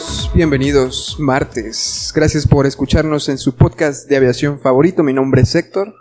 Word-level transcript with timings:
Amigos, 0.00 0.30
bienvenidos 0.34 1.16
martes. 1.18 2.12
Gracias 2.14 2.46
por 2.46 2.66
escucharnos 2.66 3.28
en 3.28 3.36
su 3.38 3.54
podcast 3.56 4.08
de 4.08 4.16
aviación 4.16 4.58
favorito. 4.58 5.02
Mi 5.02 5.12
nombre 5.12 5.42
es 5.42 5.54
Héctor. 5.54 5.94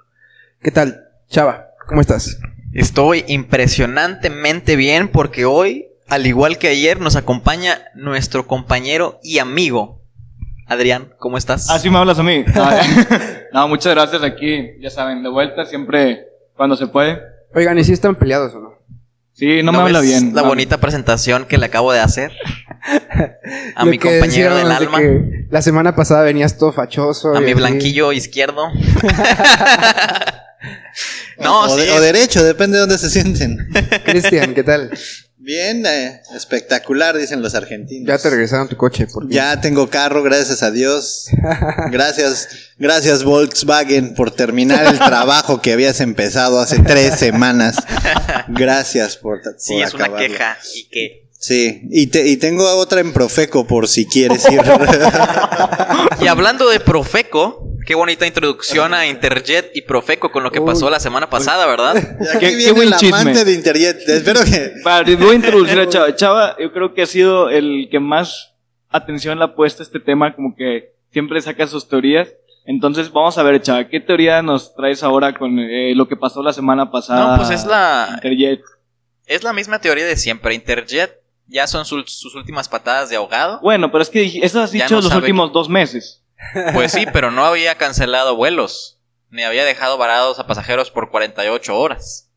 ¿Qué 0.61 0.71
tal, 0.71 1.01
Chava? 1.29 1.67
¿Cómo 1.87 1.99
estás? 2.01 2.37
Estoy 2.73 3.25
impresionantemente 3.27 4.75
bien 4.77 5.09
porque 5.09 5.43
hoy, 5.45 5.87
al 6.07 6.27
igual 6.27 6.57
que 6.57 6.69
ayer, 6.69 6.99
nos 7.01 7.15
acompaña 7.17 7.79
nuestro 7.95 8.47
compañero 8.47 9.19
y 9.23 9.39
amigo. 9.39 10.01
Adrián, 10.67 11.13
¿cómo 11.17 11.37
estás? 11.37 11.69
Ah, 11.69 11.79
sí 11.79 11.89
me 11.89 11.97
hablas 11.97 12.19
a 12.19 12.23
mí. 12.23 12.45
No, 13.51 13.61
no, 13.61 13.67
muchas 13.67 13.93
gracias 13.95 14.21
aquí. 14.23 14.67
Ya 14.79 14.91
saben, 14.91 15.23
de 15.23 15.29
vuelta 15.29 15.65
siempre 15.65 16.27
cuando 16.55 16.75
se 16.77 16.85
puede. 16.87 17.19
Oigan, 17.55 17.77
¿y 17.79 17.83
si 17.83 17.93
están 17.93 18.13
peleados 18.15 18.53
o 18.53 18.59
no? 18.59 18.69
Sí, 19.33 19.63
no, 19.63 19.71
me 19.71 19.79
habla 19.79 20.01
bien. 20.01 20.35
La 20.35 20.43
No. 20.43 20.49
bonita 20.49 20.77
presentación 20.77 21.45
que 21.45 21.57
le 21.57 21.65
acabo 21.65 21.91
de 21.91 21.99
hacer 21.99 22.31
a 23.75 23.85
mi 23.85 23.97
que 23.97 24.19
compañero 24.19 24.55
del 24.57 24.67
de 24.67 24.73
alma, 24.73 24.99
que 24.99 25.45
la 25.49 25.61
semana 25.61 25.95
pasada 25.95 26.23
venías 26.23 26.57
todo 26.57 26.71
fachoso. 26.73 27.35
a 27.35 27.39
mi 27.41 27.47
así. 27.51 27.53
blanquillo 27.55 28.11
izquierdo. 28.11 28.67
no, 31.39 31.61
o, 31.61 31.69
sí. 31.77 31.85
de- 31.85 31.91
o 31.91 32.01
derecho, 32.01 32.43
depende 32.43 32.75
de 32.77 32.81
dónde 32.81 32.97
se 32.97 33.09
sienten. 33.09 33.69
Cristian, 34.05 34.53
¿qué 34.53 34.63
tal? 34.63 34.91
Bien, 35.41 35.83
eh, 35.85 36.21
espectacular, 36.35 37.17
dicen 37.17 37.41
los 37.41 37.55
argentinos. 37.55 38.07
Ya 38.07 38.17
te 38.17 38.29
regresaron 38.29 38.67
tu 38.67 38.75
coche. 38.75 39.07
Por. 39.07 39.27
Ya 39.29 39.59
tengo 39.61 39.89
carro, 39.89 40.21
gracias 40.21 40.61
a 40.63 40.69
Dios. 40.69 41.27
Gracias, 41.91 42.49
gracias 42.77 43.23
Volkswagen 43.23 44.13
por 44.15 44.31
terminar 44.31 44.85
el 44.85 44.99
trabajo 44.99 45.61
que 45.61 45.71
habías 45.73 46.01
empezado 46.01 46.59
hace 46.59 46.79
tres 46.79 47.15
semanas. 47.15 47.77
Gracias 48.49 49.15
por, 49.15 49.41
por 49.41 49.55
Sí, 49.57 49.79
es 49.81 49.93
una 49.93 50.05
acabarlo. 50.05 50.27
queja 50.27 50.57
y 50.75 50.89
que 50.89 51.28
Sí, 51.41 51.83
y, 51.89 52.07
te- 52.07 52.27
y 52.27 52.35
tengo 52.35 52.65
otra 52.75 52.99
en 52.99 53.13
Profeco 53.13 53.65
por 53.65 53.87
si 53.87 54.05
quieres 54.05 54.45
ir. 54.51 54.59
y 56.21 56.27
hablando 56.27 56.67
de 56.69 56.81
Profeco, 56.81 57.65
qué 57.85 57.95
bonita 57.95 58.27
introducción 58.27 58.93
a 58.93 59.07
Interjet 59.07 59.71
y 59.73 59.83
Profeco 59.83 60.31
con 60.33 60.43
lo 60.43 60.51
que 60.51 60.59
pasó 60.59 60.89
la 60.89 60.99
semana 60.99 61.29
pasada, 61.29 61.65
¿verdad? 61.65 61.95
Y 61.95 62.27
aquí 62.27 62.39
Qué- 62.39 62.49
qué 62.51 62.55
viene 62.57 62.71
buen 62.73 62.87
el 62.89 62.93
amante 62.93 63.05
chisme. 63.31 63.45
de 63.45 63.53
Interjet. 63.53 64.09
Espero 64.09 64.41
que 64.43 64.73
Para, 64.83 65.15
voy 65.15 65.31
a 65.31 65.35
introducir 65.35 65.79
a 65.79 65.87
Chava. 65.89 66.13
Chava, 66.15 66.55
yo 66.59 66.73
creo 66.73 66.93
que 66.93 67.03
ha 67.03 67.07
sido 67.07 67.49
el 67.49 67.87
que 67.89 68.01
más 68.01 68.53
atención 68.89 69.37
le 69.39 69.45
ha 69.45 69.55
puesto 69.55 69.81
a 69.81 69.85
este 69.85 70.01
tema, 70.01 70.35
como 70.35 70.55
que 70.57 70.93
siempre 71.13 71.41
saca 71.41 71.67
sus 71.67 71.87
teorías. 71.87 72.27
Entonces, 72.65 73.13
vamos 73.13 73.37
a 73.37 73.43
ver, 73.43 73.61
Chava, 73.61 73.87
¿qué 73.87 74.01
teoría 74.01 74.41
nos 74.41 74.75
traes 74.75 75.03
ahora 75.03 75.33
con 75.33 75.57
eh, 75.57 75.93
lo 75.95 76.05
que 76.09 76.17
pasó 76.17 76.43
la 76.43 76.51
semana 76.51 76.91
pasada? 76.91 77.31
No, 77.31 77.37
pues 77.37 77.49
es 77.51 77.65
la 77.65 78.09
Interjet. 78.15 78.59
es 79.25 79.43
la 79.43 79.53
misma 79.53 79.79
teoría 79.79 80.05
de 80.05 80.17
siempre. 80.17 80.53
Interjet 80.53 81.13
ya 81.49 81.67
son 81.67 81.83
sus- 81.85 82.11
sus 82.11 82.35
últimas 82.35 82.69
patadas 82.69 83.09
de 83.09 83.15
ahogado. 83.17 83.59
Bueno, 83.61 83.91
pero 83.91 84.01
es 84.01 84.09
que 84.09 84.39
eso 84.43 84.61
has 84.61 84.71
dicho 84.71 84.95
no 84.95 85.01
los 85.01 85.13
últimos 85.13 85.51
dos 85.51 85.67
meses. 85.69 86.23
Pues 86.73 86.93
sí, 86.93 87.05
pero 87.11 87.31
no 87.31 87.43
había 87.45 87.75
cancelado 87.75 88.35
vuelos, 88.37 88.97
ni 89.29 89.43
había 89.43 89.65
dejado 89.65 89.97
varados 89.97 90.39
a 90.39 90.47
pasajeros 90.47 90.89
por 90.89 91.11
48 91.11 91.77
horas. 91.77 92.29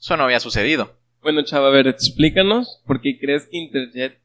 Eso 0.00 0.16
no 0.16 0.24
había 0.24 0.40
sucedido. 0.40 0.96
Bueno, 1.22 1.42
chava, 1.44 1.68
a 1.68 1.70
ver, 1.70 1.86
explícanos 1.86 2.80
por 2.86 3.00
qué 3.02 3.18
crees 3.20 3.42
que 3.50 3.58
Interjet 3.58 4.18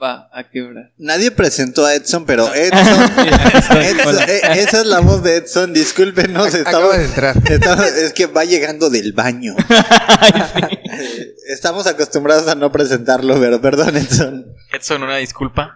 va 0.00 0.28
a 0.32 0.50
quebrar. 0.50 0.92
Nadie 0.98 1.30
presentó 1.30 1.86
a 1.86 1.94
Edson, 1.94 2.26
pero 2.26 2.52
Edson, 2.54 2.78
Edson, 3.82 4.16
eh, 4.28 4.40
esa 4.56 4.80
es 4.82 4.86
la 4.86 5.00
voz 5.00 5.22
de 5.22 5.36
Edson, 5.38 5.72
discúlpenos, 5.72 6.54
Acaba 6.54 6.58
estamos, 6.94 6.98
de 6.98 7.04
entrar. 7.06 7.36
estamos- 7.50 7.86
es 7.86 8.12
que 8.12 8.26
va 8.26 8.44
llegando 8.44 8.90
del 8.90 9.12
baño. 9.14 9.54
Eh, 10.96 11.33
Estamos 11.48 11.86
acostumbrados 11.86 12.48
a 12.48 12.54
no 12.54 12.72
presentarlo, 12.72 13.38
pero 13.38 13.60
perdón 13.60 13.96
Edson. 13.96 14.46
Edson, 14.72 15.02
una 15.02 15.16
disculpa. 15.16 15.74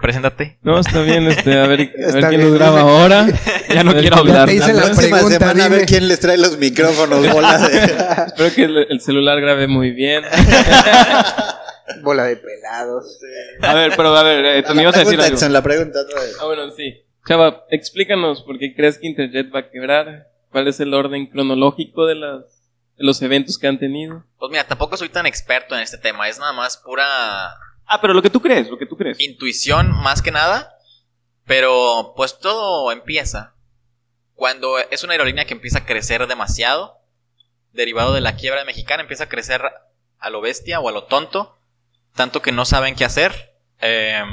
Preséntate. 0.00 0.58
No, 0.62 0.78
está 0.78 1.00
bien, 1.00 1.26
este, 1.26 1.58
a 1.58 1.66
ver, 1.66 1.80
a 2.08 2.12
ver 2.12 2.28
quién 2.28 2.40
nos 2.42 2.54
graba 2.54 2.80
ahora. 2.82 3.26
Ya 3.68 3.82
no 3.82 3.92
ver, 3.92 4.02
quiero 4.02 4.16
ya 4.16 4.20
hablar. 4.20 4.48
te 4.48 4.54
hice 4.54 4.68
La 4.68 4.74
la 4.74 4.82
próxima 4.84 5.16
pregunta, 5.16 5.38
semana 5.38 5.64
a 5.64 5.68
ver 5.68 5.78
dime. 5.80 5.86
quién 5.88 6.08
les 6.08 6.20
trae 6.20 6.38
los 6.38 6.56
micrófonos, 6.58 7.32
bola 7.32 7.58
de... 7.58 7.78
Espero 8.26 8.54
que 8.54 8.64
el, 8.64 8.76
el 8.90 9.00
celular 9.00 9.40
grabe 9.40 9.66
muy 9.66 9.90
bien. 9.90 10.22
Bola 12.02 12.24
de 12.24 12.36
pelados. 12.36 13.18
A 13.62 13.74
ver, 13.74 13.92
pero 13.96 14.16
a 14.16 14.22
ver, 14.22 14.44
eh, 14.44 14.62
tú 14.62 14.70
me 14.70 14.76
La 14.76 14.82
ibas 14.82 14.96
a 14.96 14.98
decir 15.00 15.16
pregunta, 15.16 15.24
algo. 15.26 15.36
Edson, 15.36 15.52
la 15.52 15.62
pregunta 15.62 16.00
otra 16.00 16.20
vez. 16.20 16.36
Ah, 16.40 16.44
bueno, 16.46 16.70
sí. 16.70 17.02
Chava, 17.28 17.64
explícanos 17.70 18.42
por 18.42 18.58
qué 18.58 18.74
crees 18.74 18.98
que 18.98 19.08
Interjet 19.08 19.52
va 19.54 19.60
a 19.60 19.70
quebrar. 19.70 20.28
¿Cuál 20.50 20.68
es 20.68 20.78
el 20.80 20.94
orden 20.94 21.26
cronológico 21.26 22.06
de, 22.06 22.14
las, 22.14 22.55
los 22.96 23.20
eventos 23.22 23.58
que 23.58 23.66
han 23.66 23.78
tenido? 23.78 24.24
Pues 24.38 24.50
mira, 24.50 24.66
tampoco 24.66 24.96
soy 24.96 25.08
tan 25.08 25.26
experto 25.26 25.74
en 25.74 25.82
este 25.82 25.98
tema. 25.98 26.28
Es 26.28 26.38
nada 26.38 26.52
más 26.52 26.76
pura 26.76 27.04
Ah, 27.86 28.00
pero 28.00 28.14
lo 28.14 28.22
que 28.22 28.30
tú 28.30 28.40
crees, 28.42 28.68
lo 28.68 28.78
que 28.78 28.86
tú 28.86 28.96
crees. 28.96 29.20
intuición 29.20 29.90
más 29.90 30.22
que 30.22 30.32
nada. 30.32 30.72
Pero 31.44 32.14
pues 32.16 32.38
todo 32.40 32.90
empieza 32.90 33.54
cuando 34.34 34.78
es 34.78 35.04
una 35.04 35.12
aerolínea 35.12 35.44
que 35.44 35.54
empieza 35.54 35.78
a 35.78 35.86
crecer 35.86 36.26
demasiado. 36.26 36.98
Derivado 37.72 38.12
de 38.14 38.20
la 38.20 38.36
quiebra 38.36 38.64
mexicana, 38.64 39.02
empieza 39.02 39.24
a 39.24 39.28
crecer 39.28 39.62
a 40.18 40.30
lo 40.30 40.40
bestia 40.40 40.80
o 40.80 40.88
a 40.88 40.92
lo 40.92 41.04
tonto. 41.04 41.56
Tanto 42.14 42.42
que 42.42 42.50
no 42.50 42.64
saben 42.64 42.96
qué 42.96 43.04
hacer. 43.04 43.54
Eh, 43.80 44.24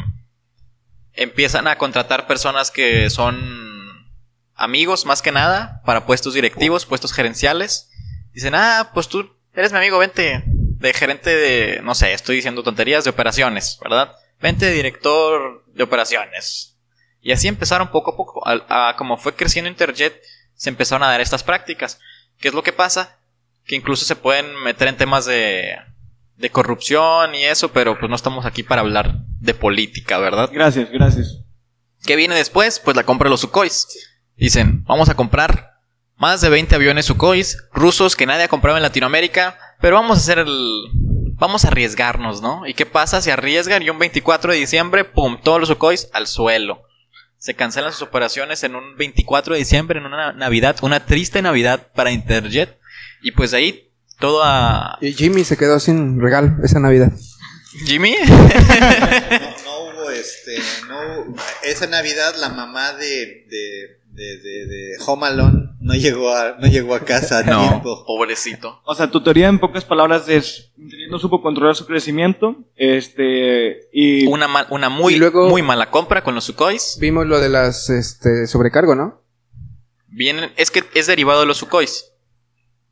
empiezan 1.13 1.68
a 1.68 1.78
contratar 1.78 2.25
personas 2.25 2.72
que 2.72 3.09
son 3.09 4.07
amigos 4.56 5.06
más 5.06 5.22
que 5.22 5.31
nada 5.31 5.81
para 5.85 6.06
puestos 6.06 6.34
directivos, 6.34 6.85
puestos 6.85 7.13
gerenciales. 7.13 7.91
Dicen, 8.33 8.53
ah, 8.55 8.91
pues 8.94 9.07
tú 9.07 9.29
eres 9.53 9.71
mi 9.71 9.77
amigo, 9.77 9.97
vente 9.99 10.44
de 10.45 10.94
gerente 10.94 11.29
de, 11.29 11.81
no 11.83 11.95
sé, 11.95 12.13
estoy 12.13 12.35
diciendo 12.38 12.63
tonterías 12.63 13.03
de 13.03 13.09
operaciones, 13.11 13.77
¿verdad? 13.81 14.16
Vente 14.41 14.66
de 14.66 14.73
director 14.73 15.63
de 15.73 15.83
operaciones. 15.83 16.75
Y 17.21 17.31
así 17.31 17.47
empezaron 17.47 17.89
poco 17.91 18.11
a 18.11 18.17
poco, 18.17 18.45
a, 18.47 18.89
a- 18.89 18.95
como 18.97 19.17
fue 19.17 19.33
creciendo 19.35 19.69
Interjet, 19.69 20.21
se 20.55 20.69
empezaron 20.69 21.03
a 21.03 21.09
dar 21.11 21.21
estas 21.21 21.44
prácticas. 21.44 21.99
¿Qué 22.39 22.49
es 22.49 22.53
lo 22.53 22.63
que 22.63 22.73
pasa? 22.73 23.17
Que 23.66 23.75
incluso 23.75 24.03
se 24.05 24.16
pueden 24.17 24.53
meter 24.63 24.89
en 24.89 24.97
temas 24.97 25.25
de, 25.25 25.77
de 26.35 26.50
corrupción 26.50 27.33
y 27.35 27.45
eso, 27.45 27.71
pero 27.71 27.97
pues 27.97 28.09
no 28.09 28.15
estamos 28.15 28.45
aquí 28.45 28.63
para 28.63 28.81
hablar 28.81 29.19
de 29.39 29.53
política, 29.53 30.17
¿verdad? 30.17 30.50
Gracias, 30.51 30.89
gracias. 30.91 31.39
¿Qué 32.05 32.17
viene 32.17 32.35
después? 32.35 32.79
Pues 32.79 32.97
la 32.97 33.03
compra 33.05 33.27
de 33.27 33.31
los 33.31 33.39
Sukhois. 33.41 33.88
Dicen, 34.35 34.83
vamos 34.83 35.07
a 35.07 35.15
comprar 35.15 35.72
más 36.23 36.39
de 36.39 36.47
20 36.47 36.73
aviones 36.75 37.06
Sukhois 37.07 37.57
rusos 37.73 38.16
que 38.16 38.25
nadie 38.25 38.44
ha 38.45 38.47
comprado 38.47 38.78
en 38.78 38.84
Latinoamérica, 38.84 39.57
pero 39.81 39.95
vamos 39.97 40.17
a 40.17 40.22
hacer 40.22 40.39
el... 40.39 40.47
Vamos 41.35 41.66
a 41.66 41.67
arriesgarnos, 41.67 42.41
¿no? 42.41 42.66
¿Y 42.66 42.73
qué 42.75 42.85
pasa? 42.85 43.22
Se 43.22 43.29
arriesgan 43.34 43.84
y 43.84 43.89
un 43.89 44.00
24 44.00 44.53
de 44.53 44.57
diciembre, 44.59 45.03
¡pum! 45.03 45.38
Todos 45.44 45.59
los 45.59 45.67
Sukhois 45.67 46.07
al 46.13 46.28
suelo. 46.28 46.83
Se 47.38 47.56
cancelan 47.56 47.91
sus 47.91 48.03
operaciones 48.03 48.63
en 48.63 48.75
un 48.78 48.95
24 48.95 49.53
de 49.53 49.59
diciembre, 49.59 50.00
en 50.00 50.06
una 50.06 50.31
Navidad, 50.31 50.78
una 50.81 51.06
triste 51.06 51.41
Navidad 51.41 51.88
para 51.94 52.12
Interjet. 52.12 52.78
Y 53.22 53.31
pues 53.31 53.53
ahí 53.53 53.91
todo 54.17 54.41
a... 54.45 54.97
Y 55.01 55.12
Jimmy 55.12 55.44
se 55.44 55.57
quedó 55.57 55.81
sin 55.81 56.21
regalo 56.21 56.53
esa 56.63 56.80
Navidad. 56.80 57.12
Jimmy. 57.86 58.15
No, 58.25 59.63
no 59.65 59.80
hubo 60.03 60.09
este, 60.12 60.57
no 60.88 61.24
hubo- 61.31 61.36
esa 61.63 61.88
Navidad 61.88 62.36
la 62.38 62.47
mamá 62.47 62.94
de, 62.94 63.45
de, 63.50 64.00
de, 64.07 64.38
de, 64.38 64.65
de 64.68 64.92
Home 65.06 65.27
Alone 65.27 65.62
no 65.83 65.94
llegó 65.95 66.33
a, 66.33 66.56
no 66.59 66.68
llegó 66.68 66.95
a 66.95 67.01
casa 67.01 67.39
a 67.39 67.44
no, 67.44 67.68
tiempo. 67.69 68.06
pobrecito. 68.06 68.81
O 68.85 68.95
sea, 68.95 69.12
tu 69.12 69.21
teoría 69.21 69.47
en 69.50 69.59
pocas 69.59 69.83
palabras 69.85 70.27
es 70.30 70.71
no 71.09 71.19
supo 71.19 71.41
controlar 71.41 71.75
su 71.75 71.85
crecimiento, 71.85 72.56
este 72.75 73.89
y 73.91 74.25
Una, 74.27 74.47
mal- 74.47 74.68
una 74.69 74.89
muy, 74.89 75.15
Y 75.15 75.18
luego- 75.18 75.50
muy 75.50 75.62
mala 75.62 75.89
compra 75.91 76.24
con 76.24 76.35
los 76.35 76.45
Sukhois. 76.45 76.97
Vimos 77.00 77.25
lo 77.27 77.39
de 77.39 77.50
las 77.50 77.89
este 77.89 78.47
sobrecargo, 78.47 78.95
¿no? 78.95 79.21
Vienen, 80.07 80.51
es 80.57 80.71
que 80.71 80.83
es 80.94 81.07
derivado 81.07 81.41
de 81.41 81.45
los 81.47 81.57
Sukhois. 81.57 82.12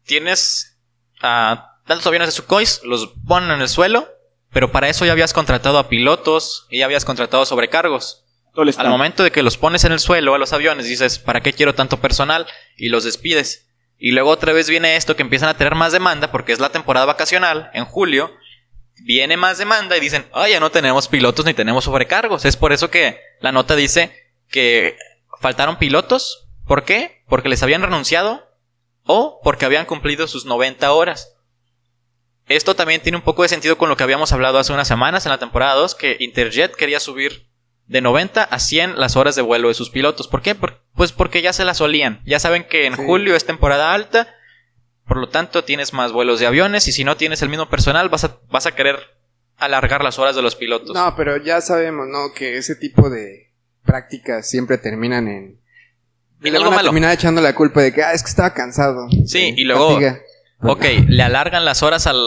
Tienes 0.06 0.78
ah, 1.22 1.78
tantos 1.86 2.06
aviones 2.08 2.28
de 2.28 2.32
Sukhois, 2.34 2.82
los 2.84 3.14
ponen 3.28 3.52
en 3.52 3.62
el 3.62 3.70
suelo, 3.70 4.08
pero 4.52 4.72
para 4.72 4.90
eso 4.90 5.06
ya 5.06 5.12
habías 5.14 5.34
contratado 5.34 5.78
a 5.78 5.88
pilotos 5.88 6.68
y 6.70 6.80
ya 6.80 6.86
habías 6.86 7.06
contratado 7.06 7.46
sobrecargos. 7.46 8.26
Al 8.54 8.90
momento 8.90 9.24
de 9.24 9.32
que 9.32 9.44
los 9.44 9.58
pones 9.58 9.86
en 9.86 9.94
el 9.94 10.00
suelo 10.00 10.36
a 10.36 10.38
los 10.38 10.52
aviones, 10.52 10.86
dices, 10.86 11.20
¿para 11.20 11.42
qué 11.42 11.54
quiero 11.54 11.74
tanto 11.74 12.02
personal? 12.02 12.48
Y 12.76 12.90
los 12.90 13.06
despides. 13.06 13.70
Y 13.98 14.12
luego 14.12 14.30
otra 14.30 14.52
vez 14.52 14.70
viene 14.70 14.96
esto 14.96 15.16
que 15.16 15.22
empiezan 15.22 15.50
a 15.50 15.54
tener 15.54 15.76
más 15.76 15.94
demanda 15.94 16.32
porque 16.32 16.52
es 16.52 16.60
la 16.60 16.72
temporada 16.72 17.06
vacacional, 17.06 17.70
en 17.74 17.86
julio, 17.86 18.36
viene 19.04 19.38
más 19.38 19.58
demanda 19.58 19.96
y 19.96 20.00
dicen, 20.00 20.26
ah, 20.34 20.50
ya 20.50 20.60
no 20.60 20.72
tenemos 20.72 21.08
pilotos 21.08 21.46
ni 21.46 21.54
tenemos 21.54 21.86
sobrecargos. 21.86 22.44
Es 22.44 22.58
por 22.58 22.74
eso 22.74 22.90
que 22.90 23.20
la 23.40 23.52
nota 23.52 23.76
dice 23.76 24.12
que 24.50 24.98
faltaron 25.40 25.78
pilotos. 25.78 26.50
¿Por 26.66 26.84
qué? 26.84 27.24
Porque 27.28 27.50
les 27.50 27.64
habían 27.64 27.82
renunciado 27.82 28.50
o 29.04 29.40
porque 29.44 29.66
habían 29.66 29.86
cumplido 29.86 30.28
sus 30.28 30.46
90 30.46 30.92
horas. 30.92 31.36
Esto 32.48 32.76
también 32.76 33.02
tiene 33.02 33.18
un 33.18 33.24
poco 33.24 33.44
de 33.44 33.50
sentido 33.50 33.78
con 33.78 33.88
lo 33.88 33.96
que 33.96 34.04
habíamos 34.04 34.34
hablado 34.34 34.60
hace 34.60 34.74
unas 34.74 34.88
semanas 34.88 35.26
en 35.26 35.32
la 35.32 35.38
temporada 35.38 35.76
2, 35.76 35.96
que 35.96 36.18
Interjet 36.20 36.76
quería 36.76 37.00
subir 37.00 37.51
de 37.92 38.00
90 38.02 38.44
a 38.44 38.60
100 38.60 38.98
las 39.00 39.18
horas 39.18 39.36
de 39.36 39.42
vuelo 39.42 39.68
de 39.68 39.74
sus 39.74 39.90
pilotos. 39.90 40.28
¿Por 40.30 40.42
qué? 40.42 40.56
Por- 40.56 40.82
pues 40.96 41.12
porque 41.12 41.42
ya 41.42 41.52
se 41.52 41.66
las 41.66 41.78
solían. 41.78 42.22
Ya 42.26 42.40
saben 42.40 42.64
que 42.64 42.86
en 42.86 42.96
Sí. 42.96 43.04
julio 43.06 43.36
es 43.36 43.46
temporada 43.46 43.94
alta, 43.94 44.28
por 45.06 45.18
lo 45.18 45.28
tanto 45.28 45.64
tienes 45.66 45.92
más 45.92 46.14
vuelos 46.14 46.40
de 46.40 46.48
aviones 46.48 46.88
y 46.88 46.94
si 46.94 47.04
no 47.04 47.18
tienes 47.18 47.42
el 47.42 47.50
mismo 47.50 47.70
personal 47.70 48.08
vas 48.08 48.24
a, 48.24 48.38
vas 48.50 48.66
a 48.66 48.72
querer 48.72 48.98
alargar 49.58 50.04
las 50.06 50.20
horas 50.20 50.36
de 50.38 50.42
los 50.42 50.56
pilotos. 50.56 50.96
No, 50.96 51.14
pero 51.18 51.36
ya 51.38 51.60
sabemos, 51.60 52.08
¿no? 52.08 52.32
Que 52.34 52.58
ese 52.58 52.76
tipo 52.76 53.10
de 53.10 53.52
prácticas 53.84 54.50
siempre 54.50 54.78
terminan 54.78 55.28
en... 55.28 55.60
En 56.44 56.54
le 56.54 56.60
van 56.60 56.74
a 56.74 56.82
terminar 56.82 57.14
echando 57.14 57.42
la 57.42 57.54
culpa 57.54 57.82
de 57.82 57.94
que, 57.94 58.04
ah, 58.04 58.14
es 58.14 58.24
que 58.24 58.30
estaba 58.30 58.54
cansado. 58.54 59.08
Sí, 59.28 59.40
Eh, 59.50 59.54
y 59.58 59.64
luego- 59.66 59.92
fatiga. 59.94 60.20
Ok, 60.64 60.86
le 61.08 61.24
alargan 61.24 61.66
las 61.66 61.84
horas 61.84 62.08
al, 62.08 62.18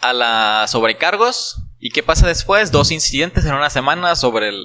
a 0.00 0.12
las 0.12 0.70
sobrecargos. 0.70 1.62
¿Y 1.86 1.90
qué 1.90 2.02
pasa 2.02 2.26
después? 2.26 2.72
Dos 2.72 2.90
incidentes 2.90 3.44
en 3.46 3.54
una 3.54 3.70
semana 3.70 4.16
sobre 4.16 4.48
el, 4.48 4.60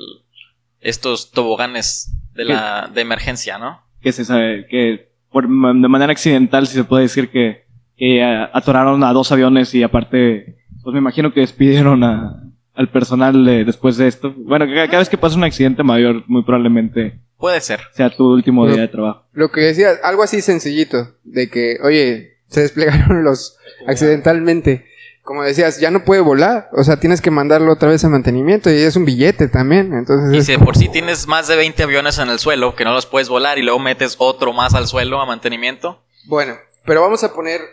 estos 0.79 1.29
toboganes 1.31 2.12
de, 2.33 2.45
la, 2.45 2.89
de 2.91 3.01
emergencia, 3.01 3.59
¿no? 3.59 3.79
Que 4.01 4.12
se 4.12 4.25
sabe, 4.25 4.65
que 4.68 5.12
por, 5.31 5.44
de 5.47 5.88
manera 5.88 6.12
accidental, 6.12 6.65
si 6.65 6.73
se 6.73 6.83
puede 6.83 7.03
decir 7.03 7.29
que, 7.29 7.65
que 7.95 8.21
eh, 8.21 8.47
atoraron 8.53 9.03
a 9.03 9.13
dos 9.13 9.31
aviones 9.31 9.71
y 9.75 9.83
aparte, 9.83 10.57
pues 10.83 10.94
me 10.94 10.97
imagino 11.00 11.31
que 11.31 11.41
despidieron 11.41 12.03
a, 12.03 12.41
al 12.73 12.89
personal 12.89 13.45
de- 13.45 13.65
después 13.65 13.97
de 13.97 14.07
esto. 14.07 14.33
Bueno, 14.35 14.65
que 14.65 14.73
cada, 14.73 14.88
cada 14.88 15.00
vez 15.00 15.09
que 15.09 15.18
pasa 15.19 15.35
un 15.38 15.44
accidente 15.44 15.83
mayor, 15.83 16.23
muy 16.27 16.41
probablemente 16.44 17.19
Puede 17.38 17.62
ser. 17.62 17.81
sea 17.94 18.09
tu 18.09 18.33
último 18.33 18.68
día 18.68 18.81
de 18.81 18.88
trabajo. 18.88 19.27
Lo 19.33 19.51
que 19.51 19.62
decía, 19.62 19.89
algo 20.03 20.23
así 20.23 20.41
sencillito, 20.41 21.15
de 21.23 21.50
que, 21.51 21.77
oye, 21.83 22.38
se 22.47 22.62
desplegaron 22.62 23.23
los 23.23 23.57
accidentalmente. 23.88 24.88
Como 25.23 25.44
decías, 25.44 25.79
ya 25.79 25.91
no 25.91 26.03
puede 26.03 26.21
volar, 26.21 26.69
o 26.73 26.83
sea, 26.83 27.00
tienes 27.00 27.21
que 27.21 27.29
mandarlo 27.29 27.71
otra 27.71 27.89
vez 27.89 28.03
a 28.03 28.09
mantenimiento 28.09 28.71
y 28.71 28.81
es 28.81 28.95
un 28.95 29.06
billete 29.06 29.47
también, 29.47 29.94
entonces... 29.94 30.33
Y 30.33 30.44
si 30.44 30.57
por 30.57 30.75
sí 30.75 30.89
tienes 30.89 31.27
más 31.27 31.47
de 31.47 31.56
20 31.56 31.83
aviones 31.83 32.18
en 32.18 32.29
el 32.29 32.39
suelo 32.39 32.75
que 32.75 32.85
no 32.85 32.94
los 32.94 33.06
puedes 33.06 33.29
volar 33.29 33.59
y 33.59 33.62
luego 33.62 33.79
metes 33.79 34.15
otro 34.18 34.51
más 34.51 34.73
al 34.73 34.88
suelo 34.88 35.21
a 35.21 35.25
mantenimiento. 35.27 36.03
Bueno, 36.25 36.56
pero 36.85 37.01
vamos 37.01 37.23
a 37.23 37.33
poner 37.33 37.62
eh, 37.62 37.65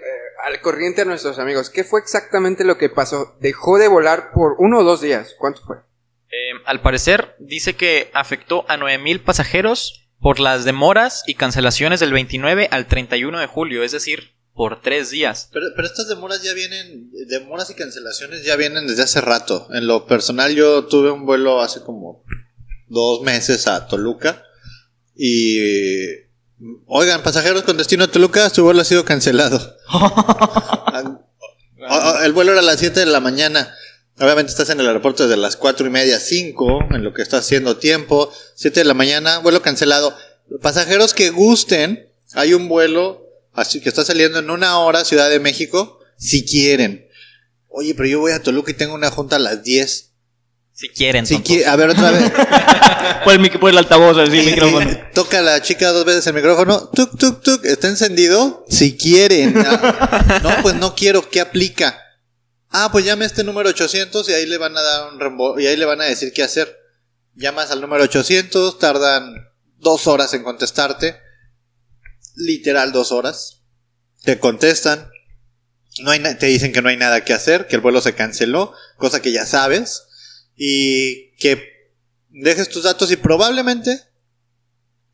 al 0.47 0.61
corriente 0.61 1.03
a 1.03 1.05
nuestros 1.07 1.39
amigos. 1.39 1.71
¿Qué 1.71 1.85
fue 1.85 2.01
exactamente 2.01 2.65
lo 2.65 2.77
que 2.77 2.91
pasó? 2.91 3.37
Dejó 3.41 3.79
de 3.79 3.89
volar 3.89 4.31
por 4.33 4.57
uno 4.59 4.81
o 4.81 4.85
dos 4.85 5.01
días. 5.01 5.35
¿Cuánto 5.39 5.63
fue? 5.63 5.77
Eh, 6.31 6.53
al 6.67 6.83
parecer 6.83 7.35
dice 7.39 7.75
que 7.75 8.11
afectó 8.13 8.67
a 8.69 8.77
9.000 8.77 9.25
pasajeros 9.25 10.09
por 10.21 10.41
las 10.41 10.65
demoras 10.65 11.23
y 11.27 11.35
cancelaciones 11.35 12.01
del 12.01 12.13
29 12.13 12.69
al 12.71 12.87
31 12.87 13.39
de 13.39 13.47
julio, 13.47 13.83
es 13.83 13.93
decir, 13.93 14.35
por 14.59 14.83
tres 14.83 15.11
días. 15.11 15.49
Pero, 15.53 15.67
pero 15.77 15.87
estas 15.87 16.09
demoras 16.09 16.43
ya 16.43 16.53
vienen, 16.53 17.13
demoras 17.29 17.71
y 17.71 17.75
cancelaciones 17.75 18.45
ya 18.45 18.57
vienen 18.57 18.89
desde 18.89 19.05
hace 19.05 19.21
rato. 19.21 19.69
En 19.71 19.87
lo 19.87 20.05
personal 20.09 20.53
yo 20.53 20.87
tuve 20.87 21.13
un 21.13 21.27
vuelo 21.27 21.61
hace 21.61 21.81
como 21.83 22.25
dos 22.89 23.23
meses 23.23 23.69
a 23.69 23.87
Toluca 23.87 24.43
y... 25.15 25.61
Oigan, 26.87 27.23
pasajeros 27.23 27.63
con 27.63 27.77
destino 27.77 28.03
a 28.03 28.09
Toluca, 28.09 28.51
su 28.51 28.65
vuelo 28.65 28.81
ha 28.81 28.85
sido 28.85 29.05
cancelado. 29.05 29.77
Ah, 31.91 32.19
ah, 32.19 32.27
el 32.27 32.35
vuelo 32.35 32.53
era 32.53 32.61
a 32.61 32.65
las 32.65 32.81
7 32.81 33.01
de 33.01 33.07
la 33.07 33.21
mañana. 33.21 33.75
Obviamente 34.19 34.51
estás 34.51 34.69
en 34.69 34.79
el 34.81 34.87
aeropuerto 34.89 35.23
desde 35.23 35.41
las 35.41 35.57
cuatro 35.57 35.87
y 35.87 35.91
media, 35.91 36.21
5, 36.21 36.89
en 36.91 37.03
lo 37.03 37.15
que 37.15 37.23
está 37.23 37.39
haciendo 37.39 37.79
tiempo. 37.79 38.31
7 38.57 38.81
de 38.81 38.85
la 38.85 38.93
mañana, 38.93 39.39
vuelo 39.39 39.63
cancelado. 39.63 40.15
Pasajeros 40.61 41.15
que 41.15 41.31
gusten, 41.31 42.13
hay 42.35 42.53
un 42.53 42.69
vuelo 42.69 43.28
así 43.53 43.81
que 43.81 43.89
está 43.89 44.05
saliendo 44.05 44.39
en 44.39 44.51
una 44.51 44.79
hora 44.79 45.05
Ciudad 45.05 45.29
de 45.31 45.41
México, 45.41 46.01
si 46.17 46.45
quieren. 46.45 47.09
Oye, 47.69 47.95
pero 47.95 48.09
yo 48.09 48.21
voy 48.21 48.33
a 48.33 48.43
Toluca 48.43 48.71
y 48.71 48.75
tengo 48.75 48.95
una 48.95 49.11
junta 49.11 49.37
a 49.37 49.39
las 49.39 49.63
10. 49.63 50.13
Si 50.73 50.89
quieren. 50.91 51.27
Si 51.27 51.37
qui- 51.39 51.65
a 51.67 51.75
ver 51.77 51.91
otra 51.91 52.11
vez. 52.13 52.33
Por 53.25 53.33
el, 53.33 53.41
mic- 53.41 53.59
por 53.59 53.71
el 53.71 53.79
altavoz, 53.79 54.17
así, 54.19 54.39
el 54.39 54.47
micrófono. 54.47 54.91
toca 55.13 55.41
la 55.43 55.61
chica 55.61 55.91
dos 55.91 56.05
veces 56.05 56.27
el 56.29 56.35
micrófono. 56.35 56.89
Tuk, 56.95 57.19
tuk, 57.19 57.43
tuk. 57.43 57.65
¿Está 57.65 57.89
encendido? 57.89 58.65
Si 58.69 58.97
quieren. 58.97 59.55
Ah, 59.59 60.41
No, 60.43 60.51
pues 60.63 60.77
no 60.77 60.95
quiero. 60.95 61.29
¿Qué 61.29 61.41
aplica? 61.41 61.99
Ah, 62.71 62.91
pues 62.93 63.05
llame 63.05 63.25
a 63.25 63.27
este 63.27 63.43
número 63.45 63.71
800 63.71 64.29
y 64.29 64.33
ahí 64.35 64.47
le 64.47 64.57
van 64.59 64.77
a 64.77 64.83
dar 64.83 65.13
un 65.13 65.19
reembolso. 65.19 65.59
Y 65.59 65.67
ahí 65.67 65.77
le 65.77 65.85
van 65.85 66.01
a 66.01 66.05
decir 66.05 66.33
qué 66.33 66.43
hacer. 66.45 66.77
Llamas 67.35 67.71
al 67.73 67.81
número 67.81 68.05
800, 68.05 68.79
tardan 68.79 69.35
dos 69.79 70.07
horas 70.07 70.33
en 70.35 70.43
contestarte. 70.45 71.17
Literal 72.39 72.93
dos 72.93 73.11
horas. 73.13 73.63
Te 74.23 74.39
contestan. 74.39 75.11
No 76.03 76.13
hay 76.13 76.21
te 76.39 76.47
dicen 76.47 76.73
que 76.73 76.81
no 76.83 76.89
hay 76.89 76.97
nada 76.97 77.25
que 77.25 77.33
hacer, 77.33 77.67
que 77.67 77.75
el 77.75 77.83
vuelo 77.83 78.01
se 78.01 78.15
canceló, 78.15 78.73
cosa 78.97 79.21
que 79.21 79.33
ya 79.33 79.45
sabes. 79.45 80.05
Y 80.57 81.33
que 81.37 81.63
dejes 82.29 82.69
tus 82.69 82.85
datos 82.85 83.11
y 83.11 83.17
probablemente 83.17 84.01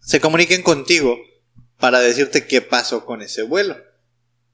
se 0.00 0.21
comuniquen 0.21 0.62
contigo 0.62 1.17
para 1.79 2.00
decirte 2.00 2.47
qué 2.47 2.61
pasó 2.61 3.06
con 3.06 3.23
ese 3.23 3.43
vuelo. 3.43 3.77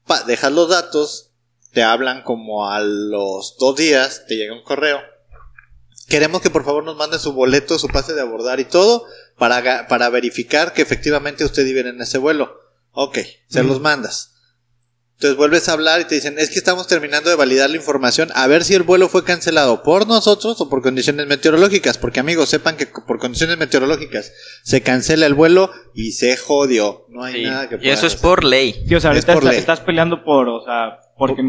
Pa- 0.05 0.23
dejas 0.23 0.51
los 0.53 0.69
datos, 0.69 1.31
te 1.73 1.83
hablan 1.83 2.23
como 2.23 2.69
a 2.71 2.79
los 2.81 3.57
dos 3.59 3.75
días, 3.75 4.25
te 4.27 4.35
llega 4.37 4.53
un 4.53 4.63
correo. 4.63 4.99
Queremos 6.07 6.41
que 6.41 6.49
por 6.49 6.63
favor 6.65 6.83
nos 6.83 6.97
mande 6.97 7.19
su 7.19 7.33
boleto, 7.33 7.77
su 7.79 7.87
pase 7.87 8.13
de 8.13 8.21
abordar 8.21 8.59
y 8.59 8.65
todo 8.65 9.05
para, 9.37 9.87
para 9.87 10.09
verificar 10.09 10.73
que 10.73 10.81
efectivamente 10.81 11.43
usted 11.45 11.63
vive 11.65 11.81
en 11.81 12.01
ese 12.01 12.17
vuelo. 12.17 12.60
Ok, 12.91 13.19
se 13.47 13.63
los 13.63 13.79
mandas. 13.81 14.27
Entonces 15.15 15.37
vuelves 15.37 15.69
a 15.69 15.73
hablar 15.73 16.01
y 16.01 16.05
te 16.05 16.15
dicen, 16.15 16.39
es 16.39 16.49
que 16.49 16.57
estamos 16.57 16.87
terminando 16.87 17.29
de 17.29 17.35
validar 17.35 17.69
la 17.69 17.75
información 17.75 18.29
a 18.33 18.47
ver 18.47 18.63
si 18.63 18.73
el 18.73 18.81
vuelo 18.81 19.07
fue 19.07 19.23
cancelado 19.23 19.83
por 19.83 20.07
nosotros 20.07 20.59
o 20.59 20.67
por 20.67 20.81
condiciones 20.81 21.27
meteorológicas. 21.27 21.99
Porque 21.99 22.19
amigos, 22.19 22.49
sepan 22.49 22.75
que 22.75 22.87
por 22.87 23.19
condiciones 23.19 23.59
meteorológicas 23.59 24.31
se 24.63 24.81
cancela 24.81 25.27
el 25.27 25.35
vuelo 25.35 25.69
y 25.93 26.13
se 26.13 26.35
jodió. 26.37 27.05
No 27.09 27.23
hay 27.23 27.35
Sí, 27.35 27.43
nada 27.43 27.69
que 27.69 27.77
Y 27.83 27.89
eso 27.89 28.07
es 28.07 28.15
por 28.15 28.43
ley. 28.43 28.83
Sí, 28.87 28.95
o 28.95 28.99
sea, 28.99 29.11
Es 29.11 29.17
ahorita 29.17 29.33
por 29.33 29.43
está- 29.43 29.51
ley. 29.51 29.59
estás 29.59 29.79
peleando 29.81 30.23
por, 30.23 30.49
o 30.49 30.63
sea, 30.65 30.97
porque 31.19 31.43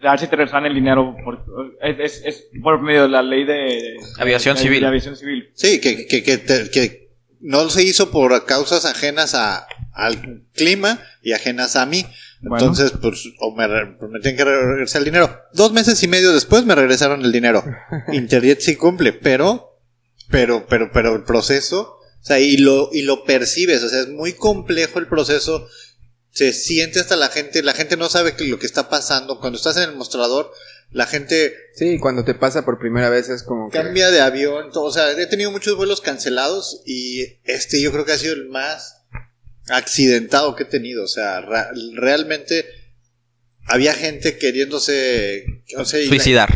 a 0.00 0.10
ver 0.12 0.20
si 0.20 0.26
te 0.26 0.36
regresan 0.36 0.64
el 0.64 0.74
dinero 0.74 1.14
por, 1.24 1.44
es, 1.82 1.98
es, 2.00 2.22
es 2.24 2.44
por 2.62 2.80
medio 2.80 3.02
de 3.02 3.08
la 3.10 3.22
ley 3.22 3.44
de 3.44 3.96
Aviación 4.18 4.56
de- 4.56 4.62
civil. 4.62 4.80
de 4.80 4.86
aviación 4.86 5.14
civil. 5.16 5.50
Sí, 5.54 5.78
que, 5.78 6.06
que, 6.06 6.22
que, 6.22 6.38
te- 6.38 6.70
que 6.70 7.10
no 7.40 7.68
se 7.68 7.82
hizo 7.82 8.10
por 8.10 8.46
causas 8.46 8.86
ajenas 8.86 9.34
a, 9.34 9.66
al 9.94 10.44
clima 10.52 11.02
y 11.22 11.32
ajenas 11.32 11.76
a 11.76 11.86
mí. 11.86 12.04
Bueno. 12.40 12.56
Entonces, 12.58 12.92
pues, 13.00 13.24
o 13.40 13.54
me, 13.54 13.66
me 13.66 14.20
tienen 14.20 14.36
que 14.36 14.44
regresar 14.44 15.00
el 15.00 15.06
dinero. 15.06 15.40
Dos 15.54 15.72
meses 15.72 16.02
y 16.02 16.08
medio 16.08 16.32
después 16.32 16.64
me 16.64 16.74
regresaron 16.74 17.24
el 17.24 17.32
dinero. 17.32 17.64
Interjet 18.12 18.60
sí 18.60 18.76
cumple, 18.76 19.12
pero, 19.12 19.78
pero, 20.28 20.66
pero, 20.68 20.90
pero 20.92 21.14
el 21.14 21.24
proceso, 21.24 21.96
o 21.98 22.24
sea, 22.24 22.40
y 22.40 22.58
lo, 22.58 22.90
y 22.92 23.02
lo 23.02 23.24
percibes, 23.24 23.82
o 23.82 23.88
sea, 23.88 24.00
es 24.00 24.08
muy 24.08 24.34
complejo 24.34 24.98
el 24.98 25.06
proceso. 25.06 25.66
Se 26.30 26.52
siente 26.52 26.98
hasta 26.98 27.14
la 27.14 27.28
gente, 27.28 27.62
la 27.62 27.74
gente 27.74 27.96
no 27.96 28.08
sabe 28.08 28.34
que 28.34 28.44
lo 28.44 28.58
que 28.58 28.66
está 28.66 28.88
pasando. 28.88 29.38
Cuando 29.38 29.56
estás 29.56 29.76
en 29.76 29.84
el 29.84 29.94
mostrador, 29.94 30.50
la 30.90 31.06
gente 31.06 31.54
Sí, 31.74 31.98
cuando 31.98 32.24
te 32.24 32.34
pasa 32.34 32.64
por 32.64 32.78
primera 32.78 33.08
vez 33.08 33.28
es 33.28 33.42
como 33.42 33.68
que... 33.68 33.78
cambia 33.78 34.10
de 34.10 34.20
avión, 34.20 34.70
todo, 34.70 34.84
o 34.84 34.92
sea, 34.92 35.10
he 35.10 35.26
tenido 35.26 35.50
muchos 35.50 35.76
vuelos 35.76 36.00
cancelados 36.00 36.82
y 36.86 37.40
este 37.44 37.80
yo 37.80 37.90
creo 37.90 38.04
que 38.04 38.12
ha 38.12 38.18
sido 38.18 38.34
el 38.34 38.48
más 38.48 39.03
accidentado 39.68 40.54
que 40.54 40.64
he 40.64 40.66
tenido, 40.66 41.04
o 41.04 41.08
sea, 41.08 41.44
realmente 41.94 42.66
había 43.66 43.94
gente 43.94 44.36
queriéndose, 44.36 45.44
o 45.76 45.84
sea, 45.84 46.00
y 46.00 46.04
la- 46.04 46.08
Suicidar. 46.08 46.50